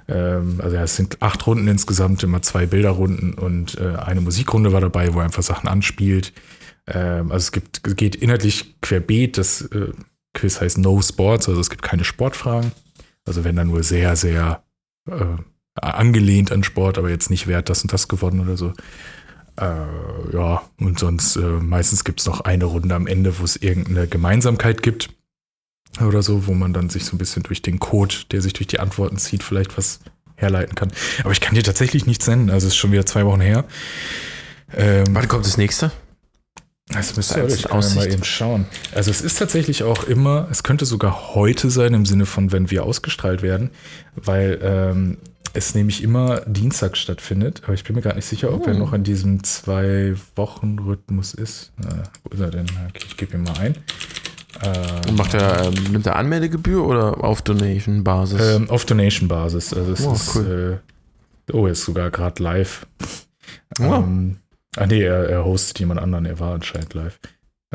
[0.07, 4.71] ähm, also ja, es sind acht Runden insgesamt, immer zwei Bilderrunden und äh, eine Musikrunde
[4.71, 6.33] war dabei, wo er einfach Sachen anspielt.
[6.87, 9.91] Ähm, also es gibt, geht inhaltlich querbeet, das äh,
[10.33, 12.71] Quiz heißt No Sports, also es gibt keine Sportfragen.
[13.25, 14.63] Also wenn dann nur sehr, sehr
[15.09, 15.37] äh,
[15.75, 18.73] angelehnt an Sport, aber jetzt nicht wert, das und das gewonnen oder so.
[19.57, 23.55] Äh, ja, und sonst äh, meistens gibt es noch eine Runde am Ende, wo es
[23.55, 25.09] irgendeine Gemeinsamkeit gibt
[26.05, 28.67] oder so, wo man dann sich so ein bisschen durch den Code, der sich durch
[28.67, 30.01] die Antworten zieht, vielleicht was
[30.35, 30.91] herleiten kann.
[31.21, 33.63] Aber ich kann dir tatsächlich nichts nennen, also es ist schon wieder zwei Wochen her.
[34.73, 35.91] Ähm, Wann kommt das nächste?
[36.89, 38.67] Das müsste ja, ich mal eben schauen.
[38.93, 42.69] Also es ist tatsächlich auch immer, es könnte sogar heute sein, im Sinne von, wenn
[42.69, 43.71] wir ausgestrahlt werden,
[44.15, 45.17] weil ähm,
[45.55, 47.61] es nämlich immer Dienstag stattfindet.
[47.63, 48.69] Aber ich bin mir gar nicht sicher, ob oh.
[48.69, 51.71] er noch in diesem Zwei-Wochen-Rhythmus ist.
[51.77, 52.65] Na, wo ist er denn?
[52.89, 53.75] Okay, ich gebe ihn mal ein.
[54.63, 58.55] Ähm, macht er, ähm, nimmt er Anmeldegebühr oder auf Donation-Basis?
[58.55, 59.73] Ähm, auf Donation-Basis.
[59.73, 60.81] Also es oh, ist, cool.
[61.47, 62.85] äh, oh, er ist sogar gerade live.
[63.79, 63.83] Oh.
[63.83, 64.37] Ähm,
[64.77, 67.19] ah nee, er, er hostet jemand anderen, er war anscheinend live.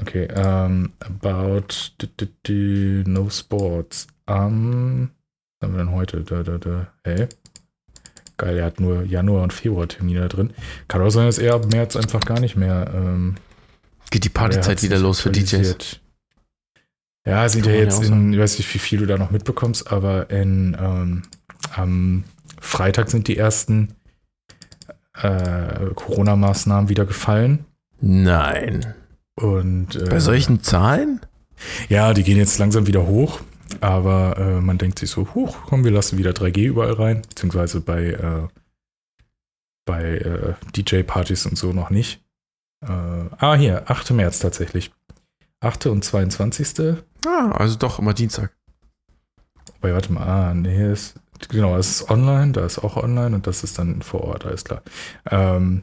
[0.01, 1.91] Okay, um, about
[3.07, 4.07] no sports.
[4.27, 5.11] Um,
[5.61, 6.23] was haben wir denn heute?
[6.23, 6.87] Da, da, da.
[7.05, 7.29] Hey.
[8.41, 10.55] Geil, er hat nur Januar und Februar Termine da drin.
[10.89, 12.91] Kann auch sein, dass er ab März einfach gar nicht mehr.
[12.95, 13.35] Ähm,
[14.11, 16.01] Geht die Partyzeit wieder los für DJs?
[17.27, 20.31] Ja, sind ja jetzt in, ich weiß nicht, wie viel du da noch mitbekommst, aber
[20.31, 21.23] in, ähm,
[21.75, 22.25] am
[22.59, 23.95] Freitag sind die ersten
[25.21, 27.67] äh, Corona-Maßnahmen wieder gefallen.
[28.01, 28.95] Nein.
[29.35, 31.21] Und äh, bei solchen Zahlen?
[31.91, 33.41] Ja, die gehen jetzt langsam wieder hoch,
[33.81, 37.81] aber äh, man denkt sich so, hoch, komm, wir lassen wieder 3G überall rein, beziehungsweise
[37.81, 38.49] bei, äh,
[39.85, 42.23] bei äh, DJ-Partys und so noch nicht.
[42.83, 44.11] Äh, ah, hier, 8.
[44.13, 44.93] März tatsächlich.
[45.61, 45.87] 8.
[45.87, 46.97] und 22.
[47.27, 48.53] Ah, also doch immer Dienstag.
[49.75, 51.15] Wobei, warte mal, ah, nee, ist,
[51.49, 54.65] genau, es ist online, da ist auch online und das ist dann vor Ort, alles
[54.65, 54.83] klar.
[55.31, 55.83] Ähm,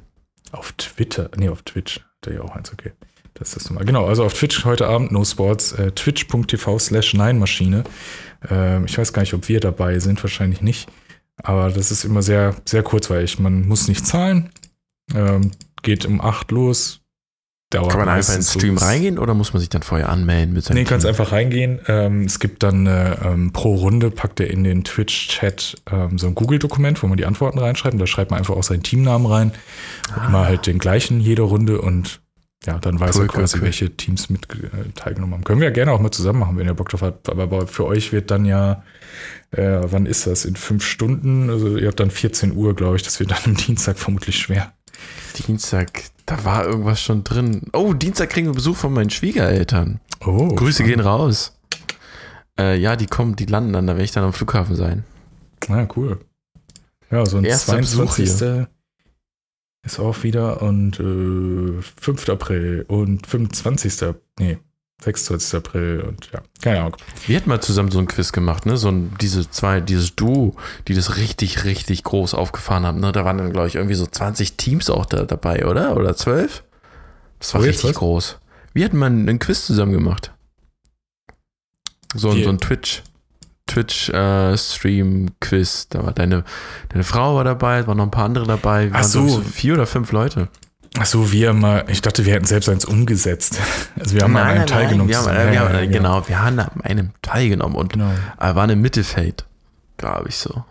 [0.52, 2.94] auf Twitter, nee, auf Twitch, da ja auch eins, okay.
[3.40, 3.86] Das ist nochmal.
[3.86, 7.84] Genau, also auf Twitch heute Abend, No Sports, äh, twitch.tv slash 9maschine.
[8.50, 10.90] Ähm, ich weiß gar nicht, ob wir dabei sind, wahrscheinlich nicht.
[11.44, 13.40] Aber das ist immer sehr, sehr kurzweilig.
[13.40, 14.50] Man muss nicht zahlen.
[15.14, 15.52] Ähm,
[15.84, 17.02] geht um 8 los,
[17.70, 20.54] Dauert Kann man einfach in den Stream reingehen oder muss man sich dann vorher anmelden
[20.54, 21.82] mit Nee, kannst einfach reingehen.
[21.90, 26.28] Ähm, es gibt dann äh, ähm, pro Runde, packt er in den Twitch-Chat ähm, so
[26.28, 27.94] ein Google-Dokument, wo man die Antworten reinschreibt.
[27.94, 29.52] Und da schreibt man einfach auch seinen Teamnamen rein.
[30.16, 30.28] Ah.
[30.28, 32.22] Immer halt den gleichen jede Runde und
[32.66, 33.66] ja, dann weiß cool, er quasi, cool, cool.
[33.66, 35.44] welche Teams mit äh, teilgenommen haben.
[35.44, 37.30] Können wir ja gerne auch mal zusammen machen, wenn ihr Bock drauf habt.
[37.30, 38.84] Aber für euch wird dann ja,
[39.52, 40.44] äh, wann ist das?
[40.44, 41.50] In fünf Stunden?
[41.50, 43.04] Also ihr habt dann 14 Uhr, glaube ich.
[43.04, 44.74] Das wird dann am Dienstag vermutlich schwer.
[45.48, 47.70] Dienstag, da war irgendwas schon drin.
[47.74, 50.00] Oh, Dienstag kriegen wir Besuch von meinen Schwiegereltern.
[50.26, 50.48] Oh.
[50.48, 50.96] Grüße spannend.
[50.96, 51.54] gehen raus.
[52.60, 55.04] Äh, ja, die kommen, die landen dann, da werde ich dann am Flughafen sein.
[55.68, 56.20] Na, ah, cool.
[57.12, 58.68] Ja, so ein Erster 22.
[59.88, 62.30] ist auch wieder und äh, 5.
[62.30, 64.16] April und 25.
[64.38, 64.58] Nee,
[65.02, 65.56] 26.
[65.56, 66.98] April und ja, keine Ahnung.
[67.26, 68.78] Wir hatten mal zusammen so ein Quiz gemacht, ne?
[68.78, 70.56] So ein, diese zwei, dieses Duo,
[70.88, 73.12] die das richtig, richtig groß aufgefahren haben, ne?
[73.12, 75.96] Da waren dann, glaube ich, irgendwie so 20 Teams auch da dabei, oder?
[75.96, 76.64] Oder 12?
[77.40, 78.40] Das war oh, richtig groß.
[78.74, 80.34] Wir hatten mal einen Quiz zusammen gemacht.
[82.14, 83.04] So, so ein Twitch.
[83.68, 85.84] Twitch-Stream-Quiz.
[85.84, 86.44] Äh, da war deine,
[86.90, 88.92] deine Frau war dabei, waren noch ein paar andere dabei.
[88.92, 89.28] Wir Ach so.
[89.28, 90.48] so vier oder fünf Leute.
[91.00, 93.60] Ach so, wir mal, ich dachte, wir hätten selbst eins umgesetzt.
[94.00, 95.10] Also wir haben nein, an einem nein, teilgenommen.
[95.10, 98.12] Wir haben, wir ja, haben, ja, genau, wir haben an einem teilgenommen und genau.
[98.38, 99.46] waren im Mittelfeld,
[99.98, 100.64] glaube ich so.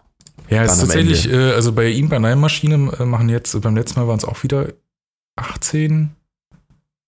[0.49, 3.75] Ja, es ist tatsächlich, äh, also bei ihm bei einer Maschine äh, machen jetzt, beim
[3.75, 4.69] letzten Mal waren es auch wieder
[5.37, 6.16] 18,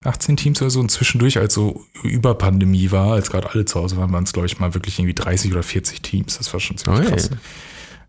[0.04, 3.80] 18 Teams oder so und zwischendurch, als so über Pandemie war, als gerade alle zu
[3.80, 6.38] Hause waren, waren es, glaube ich, mal wirklich irgendwie 30 oder 40 Teams.
[6.38, 7.10] Das war schon ziemlich okay.
[7.10, 7.30] krass.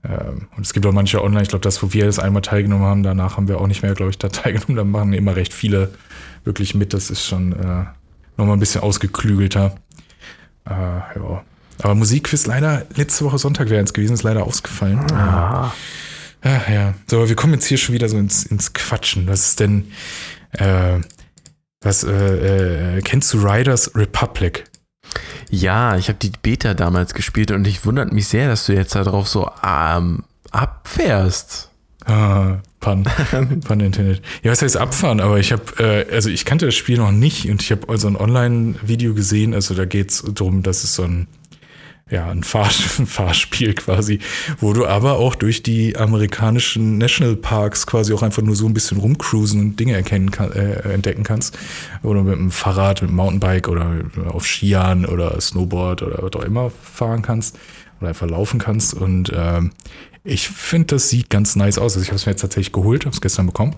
[0.03, 2.85] Ähm, und es gibt auch manche online, ich glaube, das, wo wir das einmal teilgenommen
[2.85, 4.75] haben, danach haben wir auch nicht mehr, glaube ich, da teilgenommen.
[4.75, 5.93] Da machen immer recht viele
[6.43, 6.93] wirklich mit.
[6.93, 7.85] Das ist schon äh,
[8.37, 9.75] nochmal ein bisschen ausgeklügelter.
[10.65, 11.43] Äh, ja.
[11.81, 14.99] Aber Musikquiz leider, letzte Woche Sonntag wäre es gewesen, ist leider ausgefallen.
[15.11, 15.73] Ah.
[16.43, 16.93] Ja, ja.
[17.07, 19.27] So, wir kommen jetzt hier schon wieder so ins, ins Quatschen.
[19.27, 19.91] Was ist denn,
[20.51, 20.99] äh,
[21.81, 24.65] was, äh, äh, kennst du Riders Republic?
[25.49, 28.95] Ja, ich habe die Beta damals gespielt und ich wundert mich sehr, dass du jetzt
[28.95, 31.69] darauf so ähm, abfährst.
[32.05, 33.03] Ah, Pun,
[33.65, 34.21] Pun intended.
[34.43, 35.19] Ja, was heißt abfahren?
[35.19, 38.07] Aber ich habe, äh, also ich kannte das Spiel noch nicht und ich habe also
[38.07, 39.53] ein Online-Video gesehen.
[39.53, 41.27] Also da geht es darum, dass es so ein
[42.09, 44.19] ja, ein, Fahr ein Fahrspiel quasi,
[44.59, 48.97] wo du aber auch durch die amerikanischen Nationalparks quasi auch einfach nur so ein bisschen
[48.97, 51.57] rumcruisen und Dinge erkennen kann, äh, entdecken kannst.
[52.03, 56.45] Oder mit dem Fahrrad, mit dem Mountainbike oder auf Skiern oder Snowboard oder was auch
[56.45, 57.57] immer fahren kannst
[57.99, 58.93] oder einfach laufen kannst.
[58.93, 59.71] Und ähm,
[60.23, 61.95] ich finde, das sieht ganz nice aus.
[61.95, 63.75] Also ich habe es mir jetzt tatsächlich geholt, habe es gestern bekommen.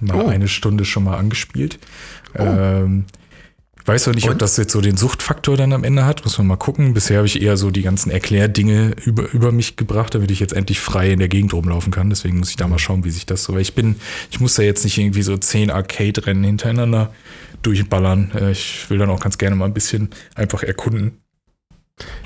[0.00, 0.28] Mal oh.
[0.28, 1.78] eine Stunde schon mal angespielt.
[2.38, 2.42] Oh.
[2.42, 3.06] Ähm,
[3.88, 4.34] weiß auch nicht, Und?
[4.34, 6.24] ob das jetzt so den Suchtfaktor dann am Ende hat.
[6.24, 6.94] Muss man mal gucken.
[6.94, 10.52] Bisher habe ich eher so die ganzen Erklärdinge über, über mich gebracht, damit ich jetzt
[10.52, 12.10] endlich frei in der Gegend rumlaufen kann.
[12.10, 13.54] Deswegen muss ich da mal schauen, wie sich das so.
[13.54, 13.96] Weil ich bin,
[14.30, 17.12] ich muss da jetzt nicht irgendwie so zehn Arcade-Rennen hintereinander
[17.62, 18.30] durchballern.
[18.34, 21.18] Äh, ich will dann auch ganz gerne mal ein bisschen einfach erkunden.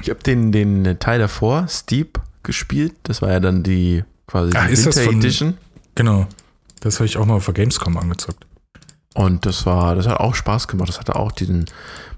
[0.03, 2.95] Ich habe den, den Teil davor, Steep, gespielt.
[3.05, 5.59] Das war ja dann die quasi Ach, die Winter von, Edition.
[5.95, 6.27] Genau.
[6.81, 8.45] Das habe ich auch mal auf der Gamescom angezockt.
[9.15, 10.89] Und das war, das hat auch Spaß gemacht.
[10.89, 11.67] Das hatte auch diesen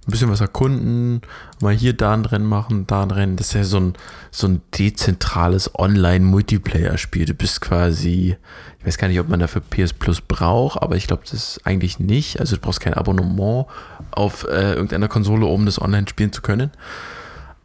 [0.06, 1.22] ein bisschen was erkunden,
[1.60, 3.36] mal hier da ein Rennen machen, da ein Rennen.
[3.36, 3.94] Das ist ja so ein,
[4.30, 7.24] so ein dezentrales Online-Multiplayer-Spiel.
[7.24, 8.36] Du bist quasi,
[8.78, 11.60] ich weiß gar nicht, ob man dafür PS Plus braucht, aber ich glaube, das ist
[11.64, 12.38] eigentlich nicht.
[12.38, 13.66] Also du brauchst kein Abonnement
[14.10, 16.70] auf äh, irgendeiner Konsole, um das online spielen zu können.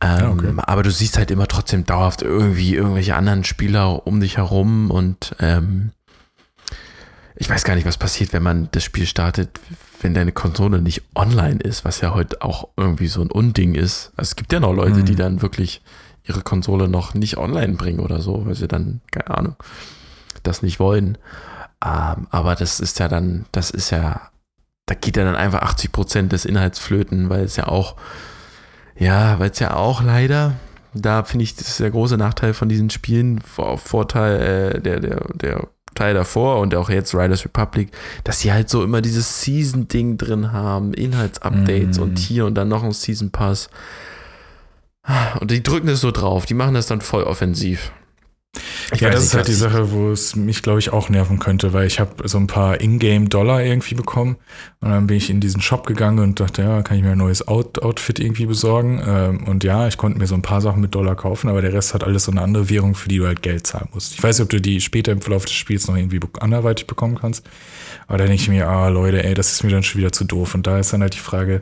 [0.02, 0.54] Ähm, ja, okay.
[0.60, 5.36] Aber du siehst halt immer trotzdem dauerhaft irgendwie irgendwelche anderen Spieler um dich herum und
[5.42, 5.92] ähm,
[7.40, 9.62] ich weiß gar nicht, was passiert, wenn man das Spiel startet,
[10.02, 14.12] wenn deine Konsole nicht online ist, was ja heute auch irgendwie so ein Unding ist.
[14.18, 15.06] Also es gibt ja noch Leute, mhm.
[15.06, 15.82] die dann wirklich
[16.26, 19.56] ihre Konsole noch nicht online bringen oder so, weil sie dann, keine Ahnung,
[20.44, 21.18] das nicht wollen.
[21.84, 24.30] Ähm, aber das ist ja dann, das ist ja,
[24.86, 27.96] da geht ja dann einfach 80 Prozent des Inhalts flöten, weil es ja auch,
[28.98, 30.56] ja, weil es ja auch leider,
[30.94, 34.42] da finde ich, das ist der große Nachteil von diesen Spielen, Vorteil,
[34.76, 37.92] äh, der, der, der Teil davor und auch jetzt Riders Republic,
[38.24, 42.02] dass sie halt so immer dieses Season-Ding drin haben, Inhaltsupdates mm.
[42.02, 43.70] und hier und dann noch ein Season Pass.
[45.40, 47.92] Und die drücken es so drauf, die machen das dann voll offensiv.
[48.92, 51.74] Ich ja, das ist halt die Sache, wo es mich, glaube ich, auch nerven könnte,
[51.74, 54.38] weil ich habe so ein paar Ingame-Dollar irgendwie bekommen.
[54.82, 57.18] Und dann bin ich in diesen Shop gegangen und dachte, ja, kann ich mir ein
[57.20, 59.02] neues Out Outfit irgendwie besorgen?
[59.06, 61.74] Ähm, und ja, ich konnte mir so ein paar Sachen mit Dollar kaufen, aber der
[61.74, 64.14] Rest hat alles so eine andere Währung, für die du halt Geld zahlen musst.
[64.14, 67.20] Ich weiß nicht, ob du die später im Verlauf des Spiels noch irgendwie anderweitig bekommen
[67.20, 67.48] kannst,
[68.08, 70.24] aber da denke ich mir, ah, Leute, ey, das ist mir dann schon wieder zu
[70.24, 70.56] doof.
[70.56, 71.62] Und da ist dann halt die Frage,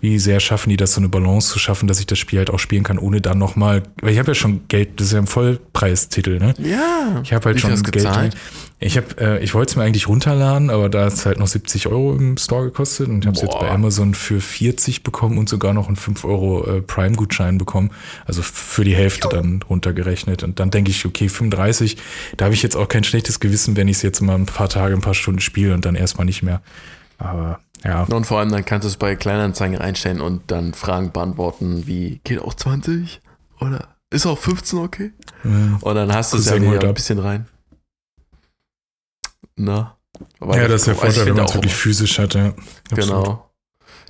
[0.00, 2.50] wie sehr schaffen die das, so eine Balance zu schaffen, dass ich das Spiel halt
[2.50, 5.18] auch spielen kann, ohne dann nochmal, weil ich habe ja schon Geld, das ist ja
[5.18, 6.54] ein Vollpreistitel, ne?
[6.58, 7.20] Ja.
[7.22, 7.92] Ich habe halt schon Geld.
[7.92, 8.36] Gezahlt?
[8.78, 11.46] Ich habe, äh, ich wollte es mir eigentlich runterladen, aber da hat es halt noch
[11.46, 15.38] 70 Euro im Store gekostet und ich habe es jetzt bei Amazon für 40 bekommen
[15.38, 17.90] und sogar noch einen 5 Euro äh, Prime-Gutschein bekommen,
[18.26, 20.42] also für die Hälfte dann runtergerechnet.
[20.42, 21.96] Und dann denke ich, okay, 35,
[22.36, 24.68] da habe ich jetzt auch kein schlechtes Gewissen, wenn ich es jetzt mal ein paar
[24.68, 26.60] Tage, ein paar Stunden spiele und dann erstmal nicht mehr.
[27.18, 28.02] Aber ja.
[28.02, 32.20] Und vor allem dann kannst du es bei Kleinanzeigen einstellen und dann Fragen beantworten wie,
[32.24, 33.20] geht auch 20?
[33.60, 35.12] Oder ist auch 15 okay?
[35.44, 35.78] Ja.
[35.80, 37.46] Und dann hast du es ja wieder ein bisschen rein.
[39.56, 39.96] Na.
[40.40, 42.54] Aber ja, das ist der Vorteil, wenn man es wirklich physisch hat, ja.
[42.90, 43.50] Genau.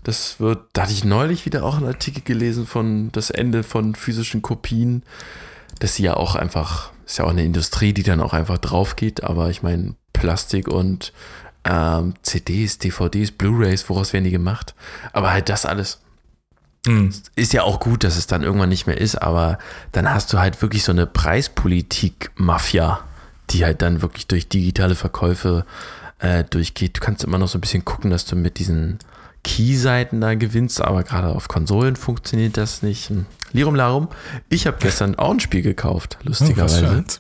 [0.05, 3.97] Das wird, da hatte ich neulich wieder auch einen Artikel gelesen von das Ende von
[3.97, 5.03] physischen Kopien,
[5.81, 8.95] dass sie ja auch einfach, ist ja auch eine Industrie, die dann auch einfach drauf
[8.95, 11.13] geht, aber ich meine, Plastik und
[11.69, 14.75] ähm, CDs, DVDs, Blu-rays, woraus werden die gemacht?
[15.13, 16.01] Aber halt das alles.
[16.87, 17.13] Mhm.
[17.35, 19.59] Ist ja auch gut, dass es dann irgendwann nicht mehr ist, aber
[19.93, 23.01] dann hast du halt wirklich so eine Preispolitik-Mafia,
[23.51, 25.67] die halt dann wirklich durch digitale Verkäufe
[26.21, 26.97] äh, durchgeht.
[26.97, 28.99] Du kannst immer noch so ein bisschen gucken, dass du mit diesen
[29.43, 33.11] Key-Seiten da gewinnst, aber gerade auf Konsolen funktioniert das nicht.
[33.11, 33.27] Hm.
[33.53, 34.09] Lirum Larum,
[34.49, 37.05] ich habe gestern auch ein Spiel gekauft, lustigerweise.
[37.07, 37.13] Oh,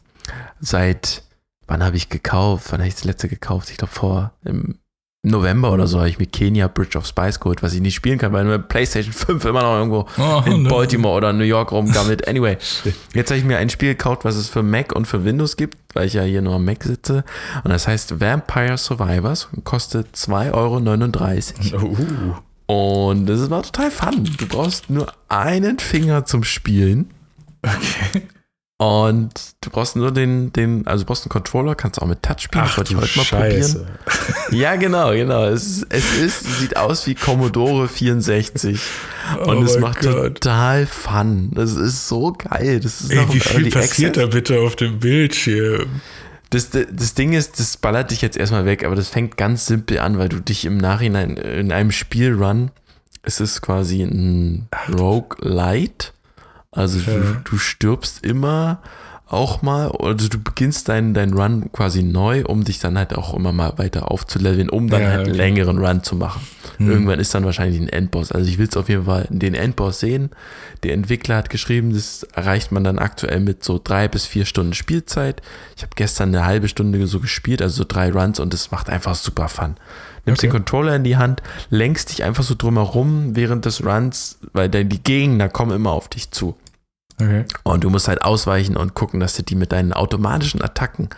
[0.59, 1.23] Seit
[1.67, 2.67] wann habe ich gekauft?
[2.71, 3.71] Wann habe ich das letzte gekauft?
[3.71, 4.79] Ich glaube vor im
[5.27, 8.19] November oder so habe ich mir Kenia Bridge of Spice geholt, was ich nicht spielen
[8.19, 10.69] kann, weil nur PlayStation 5 immer noch irgendwo oh, in ne.
[10.69, 12.27] Baltimore oder New York rumgammelt.
[12.37, 12.57] Anyway,
[13.15, 15.77] jetzt habe ich mir ein Spiel gekauft, was es für Mac und für Windows gibt,
[15.95, 17.25] weil ich ja hier nur am Mac sitze.
[17.63, 21.87] Und das heißt Vampire Survivors und kostet 2,39 Euro.
[21.87, 22.35] Uh.
[22.67, 24.29] Und das war total fun.
[24.39, 27.11] Du brauchst nur einen Finger zum Spielen.
[27.63, 28.23] Okay.
[28.79, 32.41] Und du brauchst nur den, den, also du brauchst einen Controller, kannst auch mit Touch
[32.41, 33.79] spielen, Ach, das wollte ich heute mal Scheiße.
[33.79, 34.61] probieren.
[34.61, 35.45] ja, genau, genau.
[35.47, 38.79] Es, es ist, sieht aus wie Commodore 64.
[39.47, 40.35] Und oh es macht Gott.
[40.43, 41.53] total Fun.
[41.55, 42.81] Das ist so geil.
[42.81, 44.25] Das ist Ey, wie viel passiert Access.
[44.25, 45.89] da bitte auf dem Bildschirm?
[46.51, 49.99] Das, das Ding ist, das ballert dich jetzt erstmal weg, aber das fängt ganz simpel
[49.99, 52.71] an, weil du dich im Nachhinein in einem Spielrun,
[53.23, 56.13] es ist quasi ein Rogue Light
[56.77, 57.19] also ja.
[57.19, 58.81] du, du stirbst immer
[59.29, 63.35] auch mal, also du beginnst deinen dein Run quasi neu, um dich dann halt auch
[63.35, 65.37] immer mal weiter aufzuleveln, um dann ja, halt einen okay.
[65.37, 66.47] längeren Run zu machen.
[66.77, 66.91] Hm.
[66.91, 68.31] Irgendwann ist dann wahrscheinlich ein Endboss.
[68.31, 70.31] Also ich will es auf jeden Fall den Endboss sehen.
[70.85, 74.75] Der Entwickler hat geschrieben, das erreicht man dann aktuell mit so drei bis vier Stunden
[74.75, 75.43] Spielzeit.
[75.77, 78.89] Ich habe gestern eine halbe Stunde so gespielt, also so drei Runs und es macht
[78.89, 79.75] einfach super Fun.
[80.25, 80.49] Nimmst okay.
[80.49, 84.89] den Controller in die Hand, lenkst dich einfach so drumherum während des Runs, weil dann
[84.89, 86.57] die Gegner kommen immer auf dich zu.
[87.19, 87.45] Okay.
[87.63, 91.09] Und du musst halt ausweichen und gucken, dass du die mit deinen automatischen Attacken,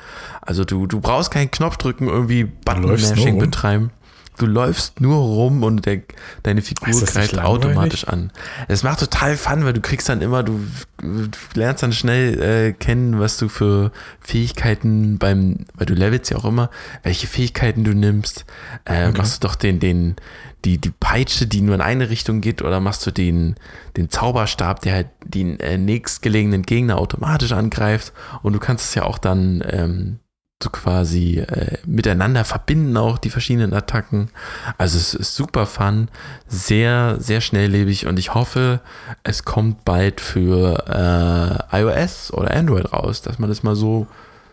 [0.40, 3.90] also du, du brauchst keinen Knopf drücken, irgendwie Button-Mashing betreiben,
[4.38, 6.00] du läufst nur rum und der,
[6.42, 8.30] deine Figur greift automatisch an.
[8.68, 10.60] Es macht total Fun, weil du kriegst dann immer, du,
[10.98, 16.38] du lernst dann schnell äh, kennen, was du für Fähigkeiten beim, weil du levelst ja
[16.38, 16.70] auch immer,
[17.02, 18.44] welche Fähigkeiten du nimmst.
[18.84, 19.18] Äh, okay.
[19.18, 20.16] Machst du doch den, den,
[20.64, 23.56] die, die Peitsche, die nur in eine Richtung geht, oder machst du den,
[23.96, 28.12] den Zauberstab, der halt den äh, nächstgelegenen Gegner automatisch angreift
[28.42, 30.20] und du kannst es ja auch dann ähm,
[30.62, 34.30] so quasi äh, miteinander verbinden auch die verschiedenen Attacken.
[34.76, 36.08] Also es ist super fun,
[36.48, 38.80] sehr, sehr schnelllebig und ich hoffe,
[39.22, 44.08] es kommt bald für äh, iOS oder Android raus, dass man das mal so,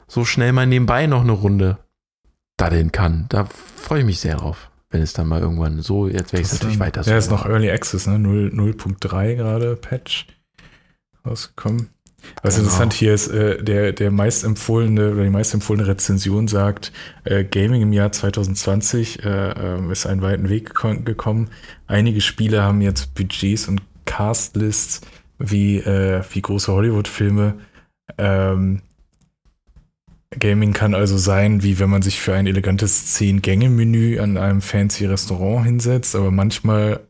[0.08, 1.78] so schnell mal nebenbei noch eine Runde
[2.58, 3.26] daddeln kann.
[3.30, 6.47] Da freue ich mich sehr drauf, wenn es dann mal irgendwann so, jetzt werde ich
[6.47, 7.10] es natürlich weiter so.
[7.10, 8.18] Ja, ist noch Early Access, ne?
[8.18, 10.28] 0.3 gerade Patch
[11.26, 11.95] rausgekommen.
[12.42, 12.66] Was genau.
[12.66, 16.92] interessant hier ist, äh, der, der meist empfohlene oder die meist empfohlene Rezension sagt,
[17.24, 21.50] äh, Gaming im Jahr 2020 äh, ähm, ist einen weiten Weg gekommen.
[21.88, 25.02] Einige Spiele haben jetzt Budgets und Castlists
[25.40, 27.56] wie, äh, wie große Hollywood-Filme.
[28.18, 28.82] Ähm,
[30.38, 35.06] Gaming kann also sein, wie wenn man sich für ein elegantes Zehn-Gänge-Menü an einem fancy
[35.06, 37.02] Restaurant hinsetzt, aber manchmal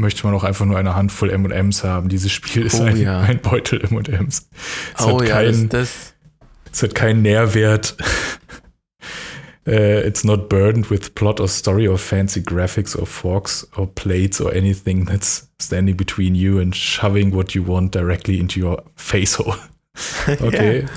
[0.00, 2.08] möchte man auch einfach nur eine Handvoll M&M's haben.
[2.08, 3.20] Dieses Spiel ist oh, ein, ja.
[3.20, 4.48] ein, Beutel M&M's.
[4.96, 6.14] Es oh, hat ja, keinen, das,
[6.64, 7.96] das es hat keinen Nährwert.
[9.66, 9.70] uh,
[10.06, 14.52] it's not burdened with plot or story or fancy graphics or forks or plates or
[14.52, 19.56] anything that's standing between you and shoving what you want directly into your face hole.
[20.40, 20.82] Okay.
[20.82, 20.88] ja.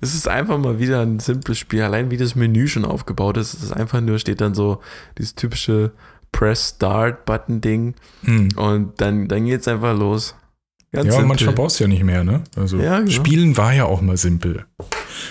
[0.00, 1.82] Es ist einfach mal wieder ein simples Spiel.
[1.82, 4.80] Allein wie das Menü schon aufgebaut ist, es ist einfach nur, steht dann so
[5.18, 5.92] dieses typische
[6.32, 8.50] Press Start Button Ding hm.
[8.56, 10.34] und dann, dann es einfach los.
[10.90, 11.28] Ganz ja, simpel.
[11.28, 12.42] manchmal brauchst du ja nicht mehr, ne?
[12.56, 13.10] Also ja, genau.
[13.10, 14.64] Spielen war ja auch mal simpel.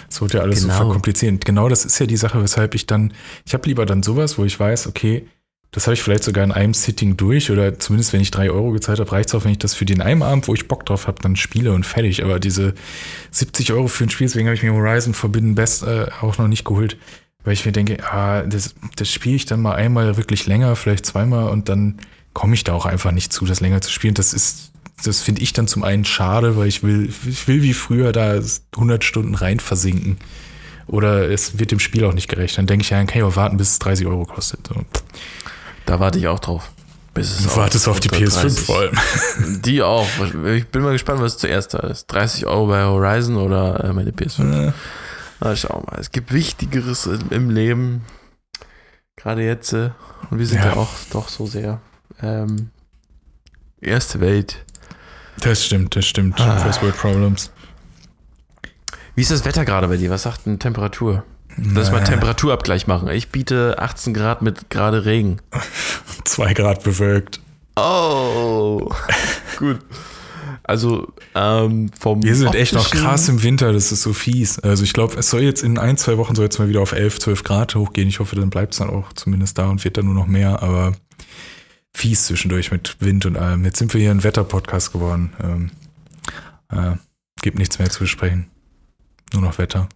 [0.09, 0.73] Es wird ja alles genau.
[0.73, 1.45] so verkompliziert.
[1.45, 4.45] Genau das ist ja die Sache, weshalb ich dann, ich habe lieber dann sowas, wo
[4.45, 5.27] ich weiß, okay,
[5.71, 8.71] das habe ich vielleicht sogar in einem Sitting durch oder zumindest wenn ich drei Euro
[8.71, 10.85] gezahlt habe, reicht es auch, wenn ich das für den einen Abend, wo ich Bock
[10.85, 12.23] drauf habe, dann spiele und fertig.
[12.23, 12.73] Aber diese
[13.31, 16.47] 70 Euro für ein Spiel, deswegen habe ich mir Horizon Forbidden Best äh, auch noch
[16.47, 16.97] nicht geholt
[17.47, 21.05] weil ich mir denke, ah, das, das spiele ich dann mal einmal wirklich länger, vielleicht
[21.05, 21.97] zweimal und dann
[22.33, 24.15] komme ich da auch einfach nicht zu, das länger zu spielen.
[24.15, 24.73] Das ist,
[25.05, 28.41] das finde ich dann zum einen schade, weil ich will, ich will wie früher da
[28.75, 30.17] 100 Stunden rein versinken.
[30.87, 32.57] Oder es wird dem Spiel auch nicht gerecht.
[32.57, 34.67] Dann denke ich ja, dann kann ich auch warten, bis es 30 Euro kostet.
[34.67, 34.83] So.
[35.85, 36.69] Da warte ich auch drauf.
[37.13, 38.59] Bis du wartest auf die PS5 30.
[38.65, 38.97] vor allem.
[39.63, 40.05] Die auch.
[40.53, 42.07] Ich bin mal gespannt, was zuerst da ist.
[42.07, 44.67] 30 Euro bei Horizon oder äh, meine PS5.
[44.67, 44.73] Äh.
[45.39, 48.05] Na, schau mal, es gibt Wichtigeres im Leben.
[49.15, 49.73] Gerade jetzt.
[49.73, 49.91] Äh,
[50.29, 51.81] und wir sind ja, ja auch doch so sehr.
[52.21, 52.69] Ähm,
[53.81, 54.65] erste Welt.
[55.41, 56.39] Das stimmt, das stimmt.
[56.39, 56.57] Ah.
[56.57, 57.51] First World Problems.
[59.15, 60.09] Wie ist das Wetter gerade bei dir?
[60.09, 61.23] Was sagt denn Temperatur?
[61.57, 63.07] Lass mal Temperaturabgleich machen.
[63.09, 65.41] Ich biete 18 Grad mit gerade Regen.
[66.25, 67.39] 2 Grad bewölkt.
[67.75, 68.91] Oh,
[69.57, 69.79] gut.
[70.67, 74.59] Also ähm, vom Wir sind echt noch krass im Winter, das ist so fies.
[74.59, 76.91] Also ich glaube, es soll jetzt in ein, zwei Wochen soll jetzt mal wieder auf
[76.91, 78.09] 11, 12 Grad hochgehen.
[78.09, 80.61] Ich hoffe, dann bleibt es dann auch zumindest da und wird dann nur noch mehr,
[80.61, 80.91] aber
[81.93, 83.63] fies zwischendurch mit Wind und allem.
[83.63, 85.31] Jetzt sind wir hier ein Wetter-Podcast geworden.
[85.41, 85.71] Ähm,
[86.69, 86.97] äh,
[87.41, 88.47] gibt nichts mehr zu besprechen.
[89.33, 89.87] Nur noch Wetter.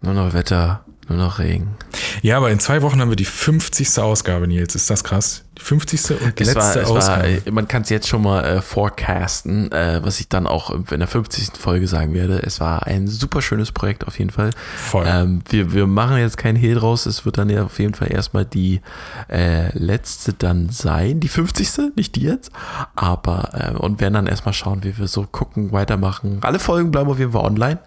[0.00, 0.84] Nur noch Wetter.
[1.08, 1.76] Nur noch Regen.
[2.22, 3.98] Ja, aber in zwei Wochen haben wir die 50.
[3.98, 4.76] Ausgabe, Nils.
[4.76, 5.44] Ist das krass?
[5.58, 6.10] Die 50.
[6.22, 7.42] und es letzte war, Ausgabe.
[7.44, 10.98] War, man kann es jetzt schon mal äh, forecasten, äh, was ich dann auch in
[10.98, 11.50] der 50.
[11.58, 12.40] Folge sagen werde.
[12.42, 14.50] Es war ein super schönes Projekt auf jeden Fall.
[14.76, 15.04] Voll.
[15.06, 17.06] Ähm, wir, wir machen jetzt keinen Hehl draus.
[17.06, 18.80] Es wird dann ja auf jeden Fall erstmal die
[19.28, 21.20] äh, letzte dann sein.
[21.20, 21.96] Die 50.
[21.96, 22.52] Nicht die jetzt.
[22.94, 26.38] Aber, äh, und werden dann erstmal schauen, wie wir so gucken, weitermachen.
[26.42, 27.80] Alle Folgen bleiben auf jeden Fall online.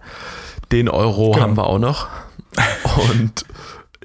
[0.71, 1.43] Den Euro genau.
[1.43, 2.07] haben wir auch noch.
[3.11, 3.45] Und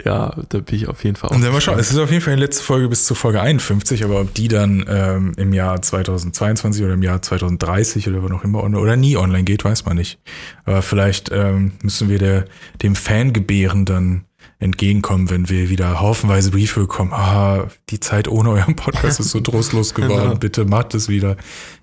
[0.04, 1.34] ja, da bin ich auf jeden Fall auch.
[1.34, 3.40] Und dann mal schauen, es ist auf jeden Fall die letzte Folge bis zur Folge
[3.40, 8.44] 51, aber ob die dann ähm, im Jahr 2022 oder im Jahr 2030 oder noch
[8.44, 10.18] immer online oder nie online geht, weiß man nicht.
[10.64, 12.44] Aber vielleicht ähm, müssen wir der,
[12.82, 14.26] dem Fangebären dann
[14.58, 17.12] entgegenkommen, wenn wir wieder haufenweise Briefe bekommen.
[17.12, 20.22] Ah, die Zeit ohne euren Podcast ist so trostlos geworden.
[20.22, 20.34] genau.
[20.36, 21.36] Bitte macht es wieder.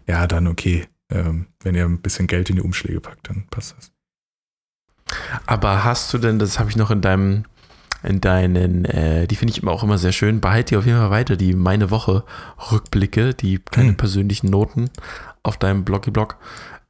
[0.07, 0.86] Ja, dann okay.
[1.11, 3.91] Ähm, wenn ihr ein bisschen Geld in die Umschläge packt, dann passt das.
[5.45, 7.43] Aber hast du denn, das habe ich noch in deinem,
[8.01, 10.97] in deinen, äh, die finde ich immer auch immer sehr schön, behalte die auf jeden
[10.97, 12.23] Fall weiter, die meine Woche
[12.71, 13.97] Rückblicke, die kleinen hm.
[13.97, 14.89] persönlichen Noten
[15.43, 16.37] auf deinem Bloggy-Blog.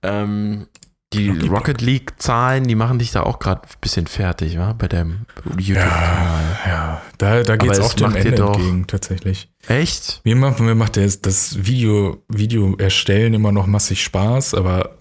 [0.02, 0.68] Ähm,
[1.14, 4.74] die Bloggy Rocket League Zahlen, die machen dich da auch gerade ein bisschen fertig, wa?
[4.74, 5.26] Bei deinem
[5.58, 6.60] YouTube-Kanal.
[6.66, 9.50] Ja, ja, da, da geht es auch dem Ende entgegen, tatsächlich.
[9.68, 10.22] Echt?
[10.24, 14.98] Mir macht, mir macht das, das Video, Video erstellen immer noch massig Spaß, aber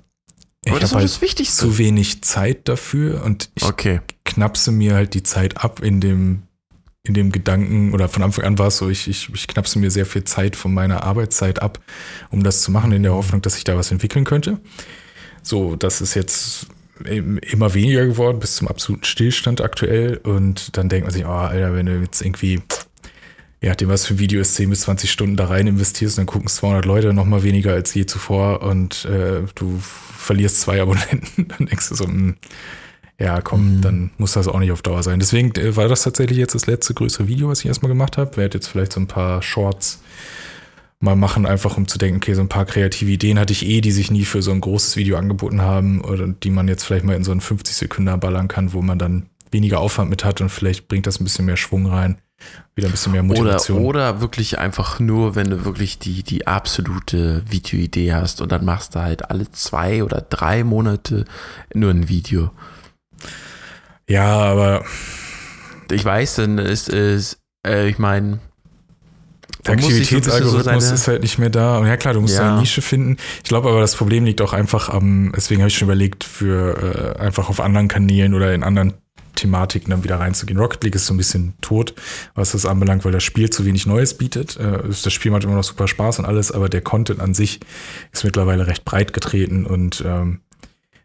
[0.65, 1.67] ich habe halt das Wichtigste.
[1.67, 4.01] zu wenig Zeit dafür und ich okay.
[4.25, 6.43] Knapse mir halt die Zeit ab in dem
[7.05, 9.91] in dem Gedanken, oder von Anfang an war es so, ich, ich, ich knapse mir
[9.91, 11.81] sehr viel Zeit von meiner Arbeitszeit ab,
[12.31, 14.61] um das zu machen, in der Hoffnung, dass ich da was entwickeln könnte.
[15.43, 16.69] So, das ist jetzt
[17.05, 20.19] immer weniger geworden, bis zum absoluten Stillstand aktuell.
[20.19, 22.61] Und dann denkt man sich, oh, Alter, wenn du jetzt irgendwie,
[23.61, 26.27] je nachdem, was für ein Video ist, 10 bis 20 Stunden da rein investierst, dann
[26.27, 30.81] gucken es 200 Leute noch mal weniger als je zuvor und äh, du verlierst zwei
[30.81, 32.37] Abonnenten, dann denkst du so, mh, hm,
[33.19, 33.81] ja, komm, mhm.
[33.83, 35.21] dann muss das auch nicht auf Dauer sein.
[35.21, 38.37] Deswegen äh, war das tatsächlich jetzt das letzte größere Video, was ich erstmal gemacht habe.
[38.37, 40.01] Werde jetzt vielleicht so ein paar Shorts
[41.03, 43.81] mal machen, einfach um zu denken, okay, so ein paar kreative Ideen hatte ich eh,
[43.81, 47.05] die sich nie für so ein großes Video angeboten haben oder die man jetzt vielleicht
[47.05, 50.41] mal in so einen 50 Sekunden ballern kann, wo man dann weniger Aufwand mit hat
[50.41, 52.19] und vielleicht bringt das ein bisschen mehr Schwung rein,
[52.77, 53.85] wieder ein bisschen mehr Motivation.
[53.85, 58.65] Oder, oder wirklich einfach nur, wenn du wirklich die, die absolute Videoidee hast und dann
[58.65, 61.25] machst du halt alle zwei oder drei Monate
[61.75, 62.53] nur ein Video.
[64.13, 64.85] Ja, aber
[65.91, 68.41] ich weiß, dann ist es, äh, ich meine,
[69.65, 71.79] der Aktivitätsalgorithmus so ist halt nicht mehr da.
[71.79, 72.51] Und ja klar, du musst ja.
[72.51, 73.17] eine Nische finden.
[73.43, 77.17] Ich glaube aber, das Problem liegt auch einfach am, deswegen habe ich schon überlegt, für
[77.17, 78.93] äh, einfach auf anderen Kanälen oder in anderen
[79.35, 80.61] Thematiken dann wieder reinzugehen.
[80.61, 81.95] Rocket League ist so ein bisschen tot,
[82.35, 84.59] was das anbelangt, weil das Spiel zu wenig Neues bietet.
[84.59, 87.61] Äh, das Spiel macht immer noch super Spaß und alles, aber der Content an sich
[88.13, 90.41] ist mittlerweile recht breit getreten und ähm,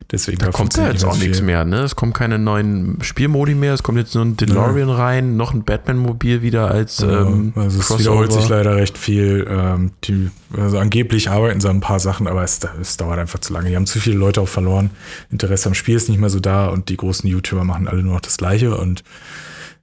[0.10, 1.80] Deswegen da kommt ja jetzt auch nichts mehr, ne?
[1.82, 4.96] Es kommen keine neuen Spielmodi mehr, es kommt jetzt nur ein DeLorean ja.
[4.96, 9.46] rein, noch ein Batman-Mobil wieder als ja, ähm, Also es wiederholt sich leider recht viel.
[9.50, 13.40] Ähm, die, also angeblich arbeiten sie an ein paar Sachen, aber es, es, dauert einfach
[13.40, 13.70] zu lange.
[13.70, 14.92] Die haben zu viele Leute auch verloren.
[15.30, 18.14] Interesse am Spiel ist nicht mehr so da und die großen YouTuber machen alle nur
[18.14, 19.04] noch das Gleiche und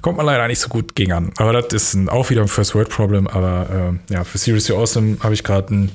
[0.00, 1.32] kommt man leider nicht so gut gegen an.
[1.36, 3.26] Aber das ist ein, auch wieder ein First-World-Problem.
[3.26, 5.90] Aber äh, ja, für Seriously Awesome habe ich gerade ein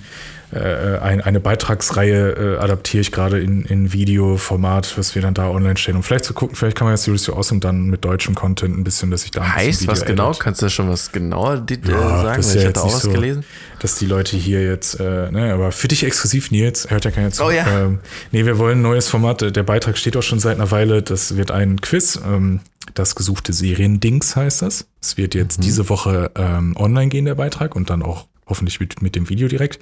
[0.52, 5.50] äh, ein, eine Beitragsreihe äh, adaptiere ich gerade in, in Videoformat, was wir dann da
[5.50, 5.98] online stellen.
[5.98, 8.84] Um vielleicht zu gucken, vielleicht kann man jetzt Seriously Awesome dann mit deutschem Content ein
[8.84, 10.34] bisschen, dass ich da Heißt was genau?
[10.34, 12.38] Kannst du da schon was genauer äh, ja, sagen?
[12.38, 13.44] Das ist ja ich hatte auch was so, gelesen.
[13.80, 17.32] Dass die Leute hier jetzt, äh, ne, aber für dich exklusiv, Nils, hört ja keiner
[17.32, 17.44] zu.
[17.44, 17.68] Oh ja.
[17.68, 18.00] Ähm,
[18.32, 19.56] nee, wir wollen ein neues Format.
[19.56, 21.04] Der Beitrag steht auch schon seit einer Weile.
[21.04, 22.20] Das wird ein Quiz.
[22.26, 22.62] Ähm,
[22.96, 24.88] das gesuchte Seriendings heißt das.
[25.00, 25.64] Es wird jetzt mhm.
[25.64, 29.48] diese Woche ähm, online gehen, der Beitrag, und dann auch hoffentlich mit, mit dem Video
[29.48, 29.80] direkt.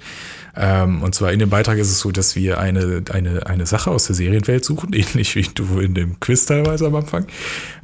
[0.56, 3.90] Ähm, und zwar in dem Beitrag ist es so, dass wir eine, eine, eine Sache
[3.90, 7.26] aus der Serienwelt suchen, ähnlich wie du in dem Quiz teilweise am Anfang.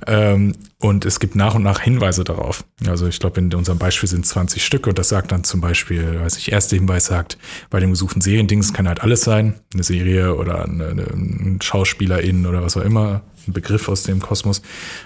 [0.07, 0.55] Ähm,
[0.85, 2.63] und es gibt nach und nach Hinweise darauf.
[2.87, 6.21] Also ich glaube, in unserem Beispiel sind 20 Stück und das sagt dann zum Beispiel,
[6.21, 7.39] weiß ich, erster Hinweis sagt,
[7.71, 9.55] bei dem gesuchten Seriendings kann halt alles sein.
[9.73, 14.21] Eine Serie oder eine, eine, ein Schauspielerin oder was auch immer ein Begriff aus dem
[14.21, 14.61] Kosmos.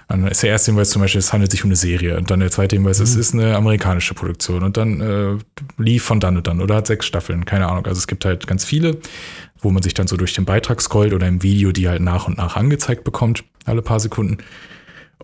[0.08, 2.16] Dann ist der erste Hinweis zum Beispiel, es handelt sich um eine Serie.
[2.16, 3.04] Und dann der zweite Hinweis, mhm.
[3.04, 4.64] es ist eine amerikanische Produktion.
[4.64, 5.38] Und dann äh,
[5.80, 7.86] lief von dann und dann oder hat sechs Staffeln, keine Ahnung.
[7.86, 8.98] Also es gibt halt ganz viele,
[9.60, 12.26] wo man sich dann so durch den Beitrag scrollt oder im Video, die halt nach
[12.26, 14.38] und nach angezeigt bekommt, alle paar Sekunden.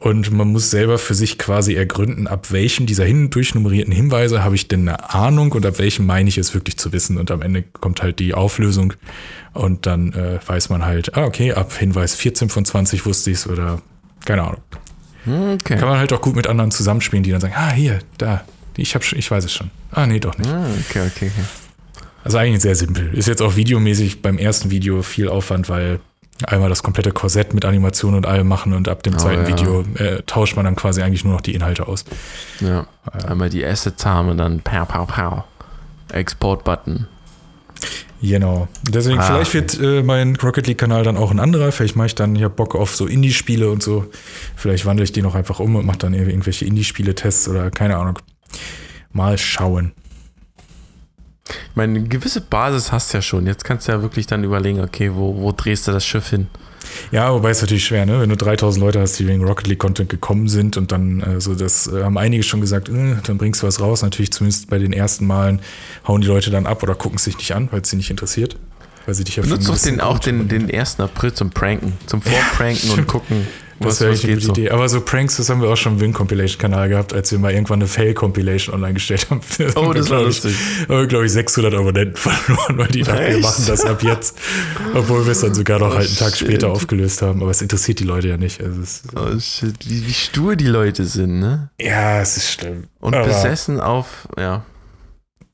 [0.01, 4.57] Und man muss selber für sich quasi ergründen, ab welchem dieser hin durchnummerierten Hinweise habe
[4.57, 7.17] ich denn eine Ahnung und ab welchem meine ich es wirklich zu wissen.
[7.17, 8.95] Und am Ende kommt halt die Auflösung
[9.53, 13.39] und dann äh, weiß man halt, ah, okay, ab Hinweis 14 von 20 wusste ich
[13.39, 13.81] es oder
[14.25, 14.63] keine Ahnung.
[15.27, 15.79] Okay.
[15.79, 18.45] Kann man halt auch gut mit anderen zusammenspielen, die dann sagen, ah, hier, da,
[18.77, 19.71] ich, hab, ich weiß es schon.
[19.93, 20.51] Ah, nee, doch nicht.
[20.51, 21.45] Ah, okay, okay, okay.
[22.25, 23.13] Also eigentlich sehr simpel.
[23.15, 26.01] Ist jetzt auch videomäßig beim ersten Video viel Aufwand, weil
[26.47, 29.49] einmal das komplette Korsett mit Animation und allem machen und ab dem oh, zweiten ja.
[29.49, 32.05] Video äh, tauscht man dann quasi eigentlich nur noch die Inhalte aus.
[32.61, 32.87] Ja.
[33.13, 35.45] Äh, einmal die Assets haben und dann pow, pow, pow.
[36.13, 37.07] Export-Button.
[38.21, 38.69] Genau.
[38.89, 41.73] Deswegen, ah, vielleicht wird äh, mein Rocket League-Kanal dann auch ein anderer.
[41.73, 44.07] Vielleicht mache ich dann, ich habe Bock auf so Indie-Spiele und so.
[44.57, 48.19] Vielleicht wandle ich die noch einfach um und mache dann irgendwelche Indie-Spiele-Tests oder keine Ahnung.
[49.13, 49.93] Mal schauen.
[51.49, 53.47] Ich meine, eine gewisse Basis hast du ja schon.
[53.47, 56.49] Jetzt kannst du ja wirklich dann überlegen, okay, wo, wo drehst du das Schiff hin?
[57.11, 58.21] Ja, wobei es natürlich schwer, ne?
[58.21, 61.41] Wenn du 3000 Leute hast, die wegen Rocket League Content gekommen sind und dann, äh,
[61.41, 64.03] so das äh, haben einige schon gesagt, äh, dann bringst du was raus.
[64.03, 65.61] Natürlich zumindest bei den ersten Malen
[66.07, 68.11] hauen die Leute dann ab oder gucken es sich nicht an, weil es sie nicht
[68.11, 68.57] interessiert.
[69.07, 71.01] Weil sie dich ja Benutzt doch den, auch den, den 1.
[71.01, 73.47] April zum Pranken, zum Vorpranken ja, und gucken.
[73.81, 74.53] Das wäre echt eine gute so.
[74.53, 74.71] Idee.
[74.71, 77.81] Aber so Pranks, das haben wir auch schon im Win-Compilation-Kanal gehabt, als wir mal irgendwann
[77.81, 79.41] eine Fail-Compilation online gestellt haben.
[79.77, 80.55] Oh, das war lustig.
[80.89, 84.37] Haben wir, glaube ich, 600 Abonnenten verloren, weil die dachten, wir machen das ab jetzt.
[84.95, 86.49] Obwohl wir es dann sogar noch oh, halt einen Tag shit.
[86.49, 87.43] später aufgelöst haben.
[87.43, 88.61] Aber es interessiert die Leute ja nicht.
[88.63, 91.71] Also es, oh shit, wie, wie stur die Leute sind, ne?
[91.81, 92.85] Ja, es ist schlimm.
[93.01, 94.65] Und Aber besessen auf, ja.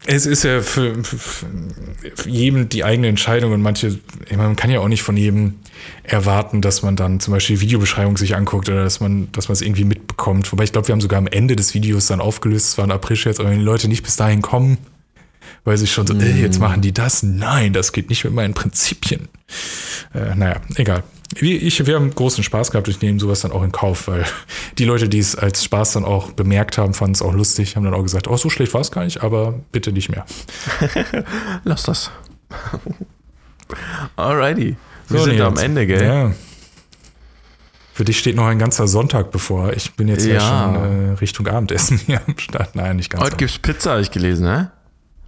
[0.07, 1.47] Es ist ja für, für,
[2.27, 5.57] jedem die eigene Entscheidung und manche, ich meine, man kann ja auch nicht von jedem
[6.03, 9.55] erwarten, dass man dann zum Beispiel die Videobeschreibung sich anguckt oder dass man, dass man
[9.55, 10.51] es irgendwie mitbekommt.
[10.53, 12.91] Wobei ich glaube, wir haben sogar am Ende des Videos dann aufgelöst, es war ein
[12.91, 14.79] April-Scherz, aber wenn die Leute nicht bis dahin kommen,
[15.65, 16.21] weil sie schon so, mm.
[16.21, 16.65] äh, jetzt mhm.
[16.65, 17.23] machen die das.
[17.23, 19.29] Nein, das geht nicht mit meinen Prinzipien.
[20.15, 21.03] Äh, naja, egal.
[21.41, 24.25] Ich, wir haben großen Spaß gehabt, ich nehme sowas dann auch in Kauf, weil
[24.79, 27.85] die Leute, die es als Spaß dann auch bemerkt haben, fanden es auch lustig, haben
[27.85, 30.27] dann auch gesagt, oh, so schlecht war es gar nicht, aber bitte nicht mehr.
[31.65, 32.11] Lass das.
[34.17, 34.77] Alrighty.
[35.09, 35.45] Wir so, sind jetzt.
[35.45, 36.05] am Ende, gell?
[36.05, 36.33] Ja.
[37.93, 39.73] Für dich steht noch ein ganzer Sonntag bevor.
[39.75, 42.75] Ich bin jetzt ja, ja schon äh, Richtung Abendessen hier am Start.
[42.75, 43.23] Nein, nicht ganz.
[43.23, 44.73] Heute gibt es Pizza, habe ich gelesen, ne?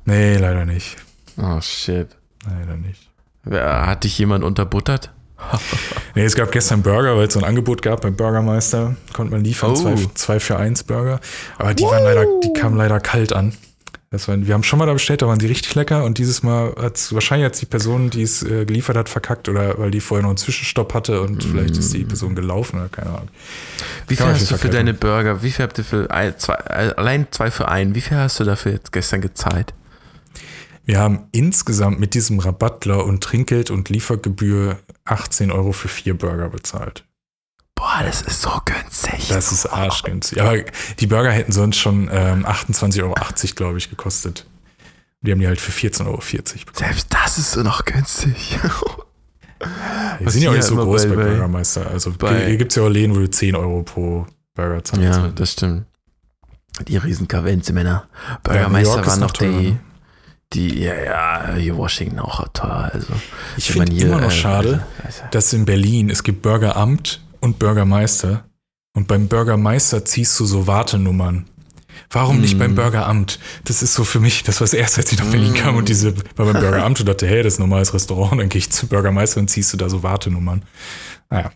[0.05, 0.97] Nee, leider nicht.
[1.37, 2.09] Oh, shit.
[2.45, 3.09] Leider nicht.
[3.51, 5.11] Hat dich jemand unterbuttert?
[6.15, 8.97] nee, es gab gestern Burger, weil es so ein Angebot gab beim Bürgermeister.
[9.13, 9.75] Konnte man liefern, oh.
[9.75, 11.21] zwei, zwei für eins Burger.
[11.59, 13.55] Aber die waren leider, die kamen leider kalt an.
[14.11, 16.43] Das waren, wir haben schon mal da bestellt, da waren die richtig lecker und dieses
[16.43, 20.01] Mal hat wahrscheinlich jetzt die Person, die es äh, geliefert hat, verkackt oder weil die
[20.01, 21.51] vorher noch einen Zwischenstopp hatte und mm.
[21.51, 23.29] vielleicht ist die Person gelaufen oder keine Ahnung.
[24.09, 27.27] Wie viel hast du für deine Burger, wie viel habt ihr für ein, zwei, allein
[27.31, 29.73] zwei für einen, wie viel hast du dafür jetzt gestern gezahlt?
[30.85, 36.49] Wir haben insgesamt mit diesem Rabattler und Trinkgeld und Liefergebühr 18 Euro für vier Burger
[36.49, 37.05] bezahlt.
[37.75, 39.29] Boah, das ist so günstig.
[39.29, 40.41] Das ist arschgünstig.
[40.41, 40.59] Aber
[40.99, 43.15] die Burger hätten sonst schon ähm, 28,80 Euro,
[43.55, 44.47] glaube ich, gekostet.
[45.21, 46.75] Die haben die halt für 14,40 Euro bekommen.
[46.75, 48.59] Selbst das ist so noch günstig.
[50.21, 51.89] die sind ja auch nicht so groß bei, bei Burgermeister.
[51.89, 55.03] Also bei, hier gibt es ja auch Läden, wo du 10 Euro pro Burger zahlst.
[55.03, 55.87] Ja, das stimmt.
[56.89, 57.29] Die riesen
[57.73, 58.09] Männer.
[58.43, 59.81] Burgermeister ja, waren noch die, ne?
[60.55, 62.91] Die, ja, ja, hier Washington auch teuer.
[62.93, 63.13] Also,
[63.57, 68.45] ich finde immer noch äh, schade, also, dass in Berlin, es gibt Burgeramt und Bürgermeister.
[68.95, 71.47] Und beim Bürgermeister ziehst du so Wartenummern.
[72.11, 72.41] Warum mm.
[72.43, 72.77] nicht beim mm.
[72.77, 73.39] Bürgeramt?
[73.65, 75.57] Das ist so für mich, das war das erste, als ich nach Berlin mm.
[75.57, 78.39] kam und diese, war beim Bürgeramt und dachte, hey, das ist ein normales Restaurant.
[78.39, 80.63] Dann gehe ich zum Bürgermeister und ziehst du da so Wartenummern.
[81.31, 81.51] Naja.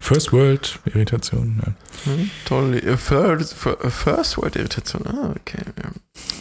[0.00, 1.60] First World Irritation.
[1.64, 2.12] Ja.
[2.12, 2.80] Hm, toll.
[2.96, 5.02] First, First World Irritation.
[5.06, 5.58] Ah, okay.
[5.82, 5.90] Ja.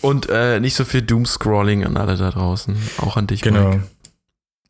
[0.02, 2.78] Und äh, nicht so viel Doom-Scrolling an alle da draußen.
[3.00, 3.70] Auch an dich, Genau.
[3.70, 3.84] Mike.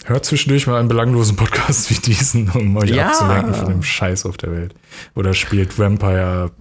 [0.05, 3.09] Hört zwischendurch mal einen belanglosen Podcast wie diesen, um euch ja.
[3.09, 4.73] abzulenken von dem Scheiß auf der Welt.
[5.15, 6.51] Oder spielt Vampire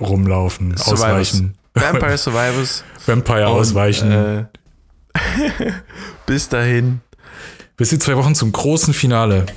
[0.00, 1.02] rumlaufen, Survivors.
[1.02, 1.54] ausweichen.
[1.74, 2.84] Vampire Survivors.
[3.06, 4.10] Vampire Und, ausweichen.
[4.10, 4.44] Äh,
[6.26, 7.00] bis dahin.
[7.76, 9.46] Bis in zwei Wochen zum großen Finale.